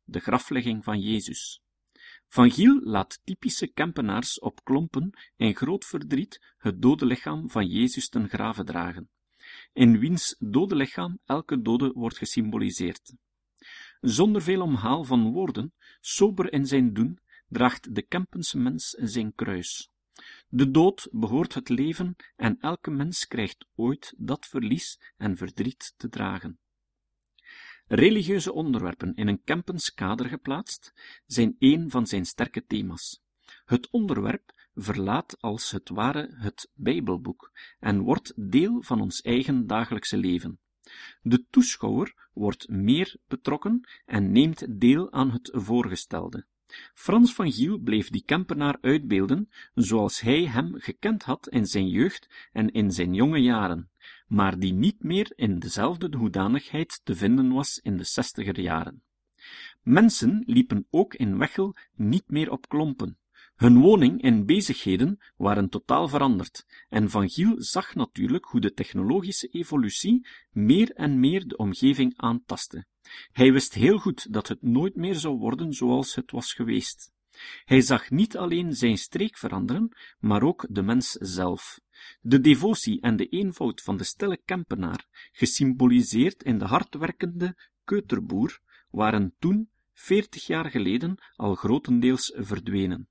de 0.04 0.20
graflegging 0.20 0.84
van 0.84 1.00
Jezus. 1.00 1.62
Van 2.28 2.50
Giel 2.50 2.80
laat 2.82 3.20
typische 3.24 3.66
Kempenaars 3.66 4.38
op 4.38 4.64
klompen 4.64 5.10
in 5.36 5.56
groot 5.56 5.84
verdriet 5.84 6.54
het 6.58 6.82
dode 6.82 7.06
lichaam 7.06 7.50
van 7.50 7.66
Jezus 7.66 8.08
ten 8.08 8.28
grave 8.28 8.64
dragen, 8.64 9.10
in 9.72 9.98
wiens 9.98 10.36
dode 10.38 10.74
lichaam 10.74 11.18
elke 11.24 11.62
dode 11.62 11.92
wordt 11.92 12.18
gesymboliseerd. 12.18 13.14
Zonder 14.00 14.42
veel 14.42 14.62
omhaal 14.62 15.04
van 15.04 15.32
woorden, 15.32 15.72
sober 16.00 16.52
in 16.52 16.66
zijn 16.66 16.92
doen, 16.92 17.18
draagt 17.48 17.94
de 17.94 18.02
Kempense 18.02 18.58
mens 18.58 18.88
zijn 18.90 19.34
kruis. 19.34 19.90
De 20.48 20.70
dood 20.70 21.08
behoort 21.10 21.54
het 21.54 21.68
leven 21.68 22.16
en 22.36 22.56
elke 22.60 22.90
mens 22.90 23.26
krijgt 23.26 23.66
ooit 23.74 24.14
dat 24.16 24.46
verlies 24.46 25.00
en 25.16 25.36
verdriet 25.36 25.94
te 25.96 26.08
dragen. 26.08 26.58
Religieuze 27.88 28.52
onderwerpen 28.52 29.14
in 29.14 29.28
een 29.28 29.42
Kempens 29.44 29.94
kader 29.94 30.26
geplaatst 30.26 30.92
zijn 31.26 31.56
een 31.58 31.90
van 31.90 32.06
zijn 32.06 32.26
sterke 32.26 32.64
thema's. 32.66 33.22
Het 33.64 33.90
onderwerp 33.90 34.52
verlaat 34.74 35.36
als 35.40 35.70
het 35.70 35.88
ware 35.88 36.34
het 36.34 36.70
Bijbelboek 36.74 37.52
en 37.78 38.00
wordt 38.00 38.32
deel 38.50 38.82
van 38.82 39.00
ons 39.00 39.20
eigen 39.20 39.66
dagelijkse 39.66 40.16
leven. 40.16 40.60
De 41.22 41.44
toeschouwer 41.50 42.28
wordt 42.32 42.68
meer 42.68 43.16
betrokken 43.26 43.88
en 44.04 44.32
neemt 44.32 44.80
deel 44.80 45.12
aan 45.12 45.30
het 45.30 45.50
voorgestelde. 45.52 46.46
Frans 46.94 47.34
van 47.34 47.52
Giel 47.52 47.78
bleef 47.78 48.10
die 48.10 48.24
Kempenaar 48.24 48.78
uitbeelden 48.80 49.48
zoals 49.74 50.20
hij 50.20 50.46
hem 50.46 50.74
gekend 50.78 51.22
had 51.22 51.48
in 51.48 51.66
zijn 51.66 51.88
jeugd 51.88 52.48
en 52.52 52.70
in 52.72 52.90
zijn 52.90 53.14
jonge 53.14 53.38
jaren, 53.38 53.90
maar 54.28 54.58
die 54.58 54.72
niet 54.72 55.02
meer 55.02 55.32
in 55.34 55.58
dezelfde 55.58 56.16
hoedanigheid 56.16 57.00
te 57.04 57.14
vinden 57.14 57.52
was 57.52 57.78
in 57.78 57.96
de 57.96 58.04
zestiger 58.04 58.60
jaren. 58.60 59.02
Mensen 59.82 60.42
liepen 60.46 60.86
ook 60.90 61.14
in 61.14 61.38
Wechel 61.38 61.76
niet 61.94 62.30
meer 62.30 62.50
op 62.50 62.68
klompen. 62.68 63.18
Hun 63.56 63.78
woning 63.78 64.22
en 64.22 64.46
bezigheden 64.46 65.18
waren 65.36 65.68
totaal 65.68 66.08
veranderd, 66.08 66.66
en 66.88 67.10
Van 67.10 67.28
Giel 67.28 67.54
zag 67.56 67.94
natuurlijk 67.94 68.44
hoe 68.44 68.60
de 68.60 68.72
technologische 68.72 69.48
evolutie 69.48 70.26
meer 70.50 70.92
en 70.92 71.20
meer 71.20 71.48
de 71.48 71.56
omgeving 71.56 72.12
aantastte. 72.16 72.86
Hij 73.32 73.52
wist 73.52 73.74
heel 73.74 73.98
goed 73.98 74.32
dat 74.32 74.48
het 74.48 74.62
nooit 74.62 74.94
meer 74.94 75.14
zou 75.14 75.38
worden 75.38 75.72
zoals 75.72 76.14
het 76.14 76.30
was 76.30 76.52
geweest. 76.52 77.12
Hij 77.64 77.80
zag 77.80 78.10
niet 78.10 78.36
alleen 78.36 78.72
zijn 78.72 78.98
streek 78.98 79.38
veranderen, 79.38 79.96
maar 80.18 80.42
ook 80.42 80.66
de 80.68 80.82
mens 80.82 81.10
zelf. 81.10 81.80
De 82.20 82.40
devotie 82.40 83.00
en 83.00 83.16
de 83.16 83.26
eenvoud 83.26 83.80
van 83.80 83.96
de 83.96 84.04
stille 84.04 84.40
Kempenaar, 84.44 85.06
gesymboliseerd 85.32 86.42
in 86.42 86.58
de 86.58 86.64
hardwerkende 86.64 87.56
keuterboer, 87.84 88.60
waren 88.90 89.34
toen, 89.38 89.70
veertig 89.92 90.46
jaar 90.46 90.70
geleden, 90.70 91.14
al 91.36 91.54
grotendeels 91.54 92.32
verdwenen. 92.36 93.08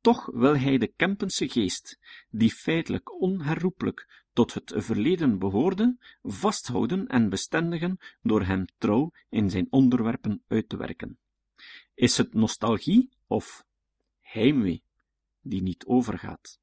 Toch 0.00 0.26
wil 0.32 0.56
hij 0.56 0.78
de 0.78 0.92
Kempense 0.96 1.48
geest, 1.48 1.98
die 2.30 2.50
feitelijk 2.50 3.20
onherroepelijk 3.20 4.24
tot 4.32 4.54
het 4.54 4.72
verleden 4.76 5.38
behoorde, 5.38 5.96
vasthouden 6.22 7.06
en 7.06 7.28
bestendigen 7.28 7.98
door 8.22 8.44
hem 8.44 8.64
trouw 8.78 9.10
in 9.28 9.50
zijn 9.50 9.66
onderwerpen 9.70 10.42
uit 10.48 10.68
te 10.68 10.76
werken. 10.76 11.18
Is 11.94 12.16
het 12.16 12.34
nostalgie 12.34 13.10
of 13.26 13.64
heimwee 14.20 14.82
die 15.40 15.62
niet 15.62 15.84
overgaat? 15.84 16.58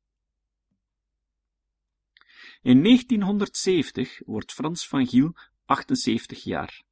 In 2.62 2.84
1970 2.84 4.22
wordt 4.26 4.52
Frans 4.52 4.88
van 4.88 5.08
Giel 5.08 5.36
78 5.66 6.44
jaar. 6.44 6.84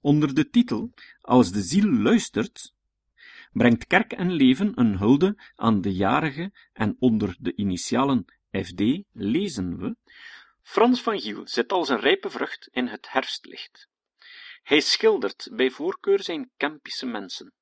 Onder 0.00 0.34
de 0.34 0.50
titel 0.50 0.92
Als 1.20 1.52
de 1.52 1.62
ziel 1.62 1.92
luistert 1.92 2.74
brengt 3.52 3.86
Kerk 3.86 4.12
en 4.12 4.32
Leven 4.32 4.80
een 4.80 4.98
hulde 4.98 5.36
aan 5.54 5.80
de 5.80 5.94
jarige 5.94 6.52
en 6.72 6.96
onder 6.98 7.36
de 7.40 7.54
initialen 7.54 8.24
FD 8.50 8.82
lezen 9.12 9.78
we 9.78 9.96
Frans 10.62 11.02
van 11.02 11.20
Giel 11.20 11.48
zit 11.48 11.72
als 11.72 11.88
een 11.88 12.00
rijpe 12.00 12.30
vrucht 12.30 12.68
in 12.72 12.86
het 12.86 13.10
herfstlicht. 13.10 13.88
Hij 14.62 14.80
schildert 14.80 15.48
bij 15.52 15.70
voorkeur 15.70 16.22
zijn 16.22 16.50
Kempische 16.56 17.06
mensen. 17.06 17.52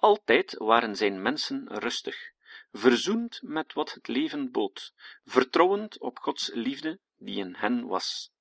Altijd 0.00 0.54
waren 0.58 0.96
zijn 0.96 1.22
mensen 1.22 1.68
rustig, 1.68 2.30
verzoend 2.72 3.40
met 3.42 3.72
wat 3.72 3.94
het 3.94 4.08
leven 4.08 4.50
bood, 4.50 4.94
vertrouwend 5.24 6.00
op 6.00 6.18
Gods 6.18 6.50
liefde 6.54 6.98
die 7.16 7.38
in 7.38 7.54
hen 7.54 7.86
was. 7.86 8.32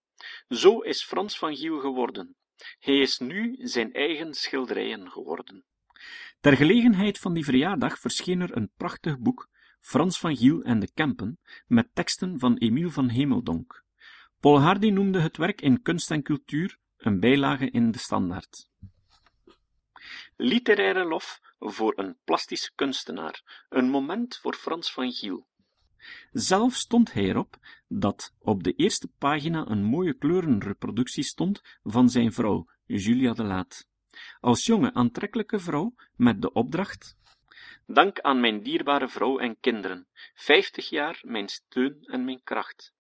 Zo 0.49 0.79
is 0.79 1.03
Frans 1.03 1.37
van 1.37 1.55
Giel 1.55 1.79
geworden. 1.79 2.35
Hij 2.79 2.99
is 2.99 3.19
nu 3.19 3.55
zijn 3.59 3.93
eigen 3.93 4.33
schilderijen 4.33 5.11
geworden. 5.11 5.63
Ter 6.39 6.55
gelegenheid 6.55 7.17
van 7.17 7.33
die 7.33 7.43
verjaardag 7.43 7.99
verscheen 7.99 8.41
er 8.41 8.57
een 8.57 8.71
prachtig 8.77 9.19
boek, 9.19 9.49
Frans 9.79 10.19
van 10.19 10.35
Giel 10.35 10.61
en 10.61 10.79
de 10.79 10.91
Kempen, 10.93 11.39
met 11.67 11.95
teksten 11.95 12.39
van 12.39 12.57
Emiel 12.57 12.89
van 12.89 13.09
Hemeldonk. 13.09 13.83
Paul 14.39 14.59
Hardy 14.59 14.89
noemde 14.89 15.19
het 15.19 15.37
werk 15.37 15.61
in 15.61 15.81
Kunst 15.81 16.11
en 16.11 16.23
Cultuur 16.23 16.77
een 16.97 17.19
bijlage 17.19 17.69
in 17.69 17.91
de 17.91 17.99
standaard. 17.99 18.69
Literaire 20.35 21.03
lof 21.03 21.45
voor 21.59 21.93
een 21.95 22.17
plastische 22.23 22.71
kunstenaar, 22.75 23.65
een 23.69 23.89
moment 23.89 24.37
voor 24.37 24.53
Frans 24.53 24.91
van 24.91 25.11
Giel. 25.11 25.47
Zelf 26.31 26.75
stond 26.75 27.13
hij 27.13 27.23
erop 27.23 27.57
dat 27.87 28.33
op 28.39 28.63
de 28.63 28.73
eerste 28.73 29.07
pagina 29.17 29.67
een 29.67 29.83
mooie 29.83 30.13
kleurenreproductie 30.13 31.23
stond 31.23 31.61
van 31.83 32.09
zijn 32.09 32.33
vrouw, 32.33 32.69
Julia 32.85 33.33
de 33.33 33.43
Laat. 33.43 33.87
Als 34.39 34.65
jonge, 34.65 34.93
aantrekkelijke 34.93 35.59
vrouw 35.59 35.95
met 36.15 36.41
de 36.41 36.51
opdracht 36.51 37.17
Dank 37.85 38.19
aan 38.19 38.39
mijn 38.39 38.63
dierbare 38.63 39.09
vrouw 39.09 39.39
en 39.39 39.59
kinderen, 39.59 40.07
vijftig 40.33 40.89
jaar 40.89 41.19
mijn 41.23 41.47
steun 41.47 42.03
en 42.03 42.25
mijn 42.25 42.43
kracht. 42.43 42.93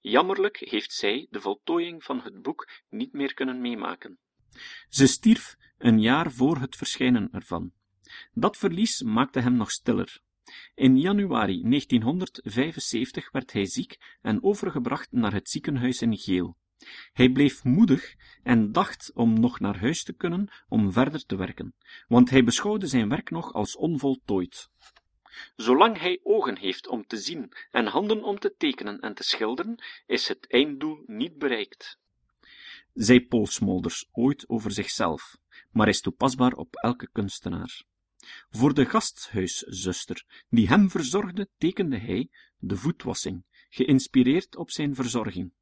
Jammerlijk 0.00 0.56
heeft 0.56 0.92
zij 0.92 1.26
de 1.30 1.40
voltooiing 1.40 2.04
van 2.04 2.20
het 2.20 2.42
boek 2.42 2.68
niet 2.88 3.12
meer 3.12 3.34
kunnen 3.34 3.60
meemaken. 3.60 4.18
Ze 4.88 5.06
stierf 5.06 5.56
een 5.78 6.00
jaar 6.00 6.32
voor 6.32 6.56
het 6.56 6.76
verschijnen 6.76 7.28
ervan. 7.32 7.72
Dat 8.32 8.56
verlies 8.56 9.02
maakte 9.02 9.40
hem 9.40 9.56
nog 9.56 9.70
stiller. 9.70 10.20
In 10.74 10.98
januari 10.98 11.62
1975 11.62 13.30
werd 13.30 13.52
hij 13.52 13.66
ziek 13.66 13.96
en 14.20 14.42
overgebracht 14.42 15.12
naar 15.12 15.32
het 15.32 15.48
ziekenhuis 15.48 16.02
in 16.02 16.16
Geel. 16.16 16.56
Hij 17.12 17.30
bleef 17.30 17.64
moedig 17.64 18.14
en 18.42 18.72
dacht 18.72 19.10
om 19.14 19.40
nog 19.40 19.60
naar 19.60 19.78
huis 19.78 20.02
te 20.02 20.12
kunnen 20.12 20.50
om 20.68 20.92
verder 20.92 21.26
te 21.26 21.36
werken, 21.36 21.74
want 22.08 22.30
hij 22.30 22.44
beschouwde 22.44 22.86
zijn 22.86 23.08
werk 23.08 23.30
nog 23.30 23.52
als 23.52 23.76
onvoltooid. 23.76 24.70
Zolang 25.56 25.98
hij 25.98 26.20
ogen 26.22 26.58
heeft 26.58 26.88
om 26.88 27.06
te 27.06 27.16
zien 27.16 27.52
en 27.70 27.86
handen 27.86 28.22
om 28.22 28.38
te 28.38 28.54
tekenen 28.56 29.00
en 29.00 29.14
te 29.14 29.22
schilderen, 29.22 29.84
is 30.06 30.28
het 30.28 30.46
einddoel 30.52 31.02
niet 31.06 31.38
bereikt. 31.38 31.98
Zei 32.94 33.26
Paul 33.26 33.46
Smolders 33.46 34.08
ooit 34.12 34.48
over 34.48 34.70
zichzelf, 34.70 35.36
maar 35.70 35.88
is 35.88 36.00
toepasbaar 36.00 36.52
op 36.52 36.74
elke 36.76 37.08
kunstenaar. 37.12 37.84
Voor 38.50 38.74
de 38.74 38.84
gasthuiszuster, 38.84 40.44
die 40.48 40.68
hem 40.68 40.90
verzorgde, 40.90 41.48
tekende 41.58 41.98
hij 41.98 42.30
de 42.58 42.76
voetwassing, 42.76 43.44
geïnspireerd 43.68 44.56
op 44.56 44.70
zijn 44.70 44.94
verzorging. 44.94 45.52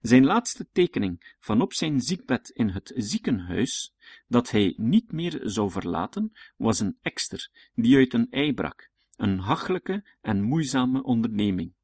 Zijn 0.00 0.24
laatste 0.24 0.68
tekening 0.72 1.36
van 1.38 1.60
op 1.60 1.72
zijn 1.72 2.00
ziekbed 2.00 2.48
in 2.48 2.68
het 2.68 2.92
ziekenhuis, 2.96 3.94
dat 4.26 4.50
hij 4.50 4.74
niet 4.76 5.12
meer 5.12 5.40
zou 5.42 5.70
verlaten, 5.70 6.32
was 6.56 6.80
een 6.80 6.98
ekster 7.02 7.50
die 7.74 7.96
uit 7.96 8.14
een 8.14 8.30
ei 8.30 8.54
brak, 8.54 8.90
een 9.16 9.38
hachelijke 9.38 10.04
en 10.20 10.42
moeizame 10.42 11.02
onderneming. 11.02 11.74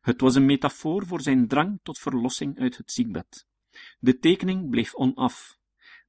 Het 0.00 0.20
was 0.20 0.34
een 0.34 0.44
metafoor 0.44 1.06
voor 1.06 1.20
zijn 1.20 1.48
drang 1.48 1.80
tot 1.82 1.98
verlossing 1.98 2.58
uit 2.58 2.76
het 2.76 2.92
ziekbed. 2.92 3.46
De 3.98 4.18
tekening 4.18 4.70
bleef 4.70 4.94
onaf, 4.94 5.58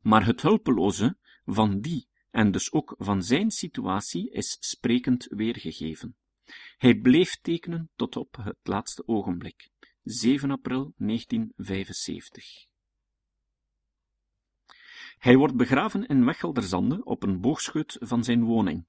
maar 0.01 0.25
het 0.25 0.41
hulpeloze 0.41 1.17
van 1.45 1.79
die 1.79 2.07
en 2.37 2.51
dus 2.51 2.71
ook 2.71 2.95
van 2.97 3.23
zijn 3.23 3.51
situatie 3.51 4.31
is 4.31 4.57
sprekend 4.59 5.27
weergegeven. 5.29 6.15
Hij 6.77 6.95
bleef 6.95 7.37
tekenen 7.41 7.89
tot 7.95 8.15
op 8.15 8.35
het 8.41 8.57
laatste 8.63 9.07
ogenblik. 9.07 9.69
7 10.03 10.51
april 10.51 10.93
1975. 10.97 12.65
Hij 15.17 15.37
wordt 15.37 15.55
begraven 15.55 16.07
in 16.07 16.25
Wechelderzande 16.25 17.03
op 17.03 17.23
een 17.23 17.41
boogschut 17.41 17.97
van 17.99 18.23
zijn 18.23 18.43
woning. 18.43 18.85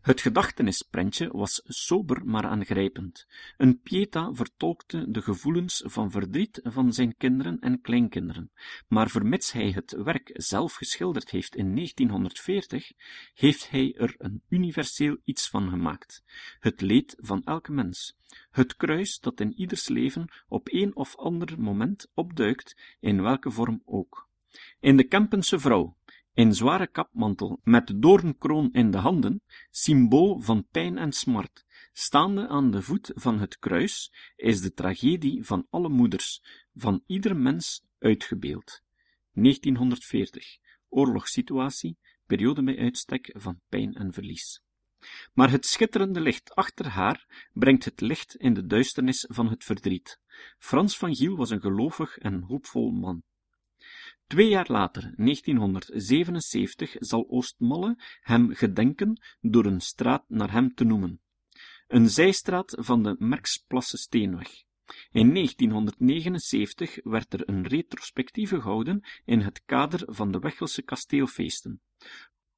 Het 0.00 0.20
gedachtenisprentje 0.20 1.28
was 1.32 1.62
sober 1.64 2.26
maar 2.26 2.46
aangrijpend. 2.46 3.26
Een 3.56 3.80
pieta 3.80 4.32
vertolkte 4.32 5.10
de 5.10 5.22
gevoelens 5.22 5.82
van 5.86 6.10
verdriet 6.10 6.60
van 6.62 6.92
zijn 6.92 7.16
kinderen 7.16 7.58
en 7.60 7.80
kleinkinderen, 7.80 8.52
maar 8.88 9.10
vermits 9.10 9.52
hij 9.52 9.70
het 9.70 9.92
werk 9.92 10.30
zelf 10.32 10.74
geschilderd 10.74 11.30
heeft 11.30 11.56
in 11.56 11.74
1940, 11.74 12.92
heeft 13.34 13.70
hij 13.70 13.94
er 13.96 14.14
een 14.18 14.42
universeel 14.48 15.16
iets 15.24 15.48
van 15.48 15.68
gemaakt. 15.68 16.22
Het 16.60 16.80
leed 16.80 17.16
van 17.18 17.44
elke 17.44 17.72
mens. 17.72 18.16
Het 18.50 18.76
kruis 18.76 19.20
dat 19.20 19.40
in 19.40 19.52
ieders 19.52 19.88
leven 19.88 20.28
op 20.48 20.68
een 20.72 20.96
of 20.96 21.16
ander 21.16 21.60
moment 21.60 22.10
opduikt, 22.14 22.96
in 23.00 23.22
welke 23.22 23.50
vorm 23.50 23.82
ook. 23.84 24.28
In 24.80 24.96
de 24.96 25.04
Kempense 25.04 25.58
vrouw, 25.58 25.96
in 26.34 26.54
zware 26.54 26.86
kapmantel, 26.86 27.60
met 27.62 27.86
de 27.86 27.98
doornkroon 27.98 28.72
in 28.72 28.90
de 28.90 28.98
handen, 28.98 29.42
symbool 29.70 30.40
van 30.40 30.66
pijn 30.70 30.98
en 30.98 31.12
smart, 31.12 31.64
staande 31.92 32.48
aan 32.48 32.70
de 32.70 32.82
voet 32.82 33.10
van 33.14 33.38
het 33.38 33.58
kruis, 33.58 34.12
is 34.36 34.60
de 34.60 34.72
tragedie 34.72 35.44
van 35.44 35.66
alle 35.70 35.88
moeders, 35.88 36.42
van 36.74 37.02
ieder 37.06 37.36
mens 37.36 37.84
uitgebeeld. 37.98 38.82
1940. 39.32 40.58
Oorlogssituatie, 40.88 41.98
periode 42.26 42.62
bij 42.62 42.78
uitstek 42.78 43.30
van 43.36 43.60
pijn 43.68 43.94
en 43.94 44.12
verlies. 44.12 44.62
Maar 45.32 45.50
het 45.50 45.66
schitterende 45.66 46.20
licht 46.20 46.54
achter 46.54 46.86
haar 46.86 47.48
brengt 47.52 47.84
het 47.84 48.00
licht 48.00 48.36
in 48.36 48.54
de 48.54 48.66
duisternis 48.66 49.26
van 49.28 49.48
het 49.48 49.64
verdriet. 49.64 50.20
Frans 50.58 50.98
van 50.98 51.14
Giel 51.14 51.36
was 51.36 51.50
een 51.50 51.60
gelovig 51.60 52.18
en 52.18 52.42
hoopvol 52.42 52.90
man. 52.90 53.22
Twee 54.26 54.48
jaar 54.48 54.66
later, 54.68 55.02
1977, 55.16 56.96
zal 56.98 57.28
Oostmalle 57.28 57.96
hem 58.20 58.54
gedenken 58.54 59.22
door 59.40 59.64
een 59.64 59.80
straat 59.80 60.24
naar 60.28 60.52
hem 60.52 60.74
te 60.74 60.84
noemen. 60.84 61.20
Een 61.88 62.08
zijstraat 62.08 62.76
van 62.80 63.02
de 63.02 63.16
Merksplasse 63.18 63.96
Steenweg. 63.96 64.64
In 65.10 65.34
1979 65.34 66.98
werd 67.02 67.32
er 67.32 67.48
een 67.48 67.66
retrospectieve 67.66 68.60
gehouden 68.60 69.04
in 69.24 69.40
het 69.40 69.62
kader 69.64 70.02
van 70.06 70.32
de 70.32 70.38
Wechelse 70.38 70.82
kasteelfeesten. 70.82 71.80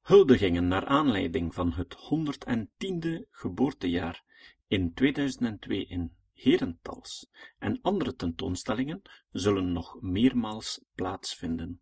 Huldigingen 0.01 0.67
naar 0.67 0.85
aanleiding 0.85 1.53
van 1.53 1.73
het 1.73 1.95
110e 1.95 3.29
geboortejaar 3.31 4.23
in 4.67 4.93
2002 4.93 5.85
in 5.85 6.15
Herentals 6.37 7.29
en 7.57 7.81
andere 7.81 8.15
tentoonstellingen 8.15 9.01
zullen 9.31 9.71
nog 9.71 10.01
meermaals 10.01 10.81
plaatsvinden. 10.95 11.81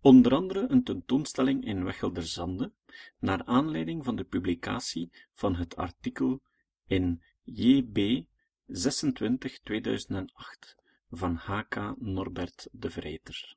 Onder 0.00 0.34
andere 0.34 0.66
een 0.68 0.82
tentoonstelling 0.82 1.64
in 1.64 1.84
Wechelderzande, 1.84 2.72
naar 3.18 3.44
aanleiding 3.44 4.04
van 4.04 4.16
de 4.16 4.24
publicatie 4.24 5.10
van 5.32 5.54
het 5.54 5.76
artikel 5.76 6.42
in 6.86 7.22
JB 7.42 8.24
26 8.66 9.58
2008 9.58 10.76
van 11.10 11.34
H.K. 11.34 11.94
Norbert 11.98 12.68
de 12.72 12.90
Vreiter. 12.90 13.56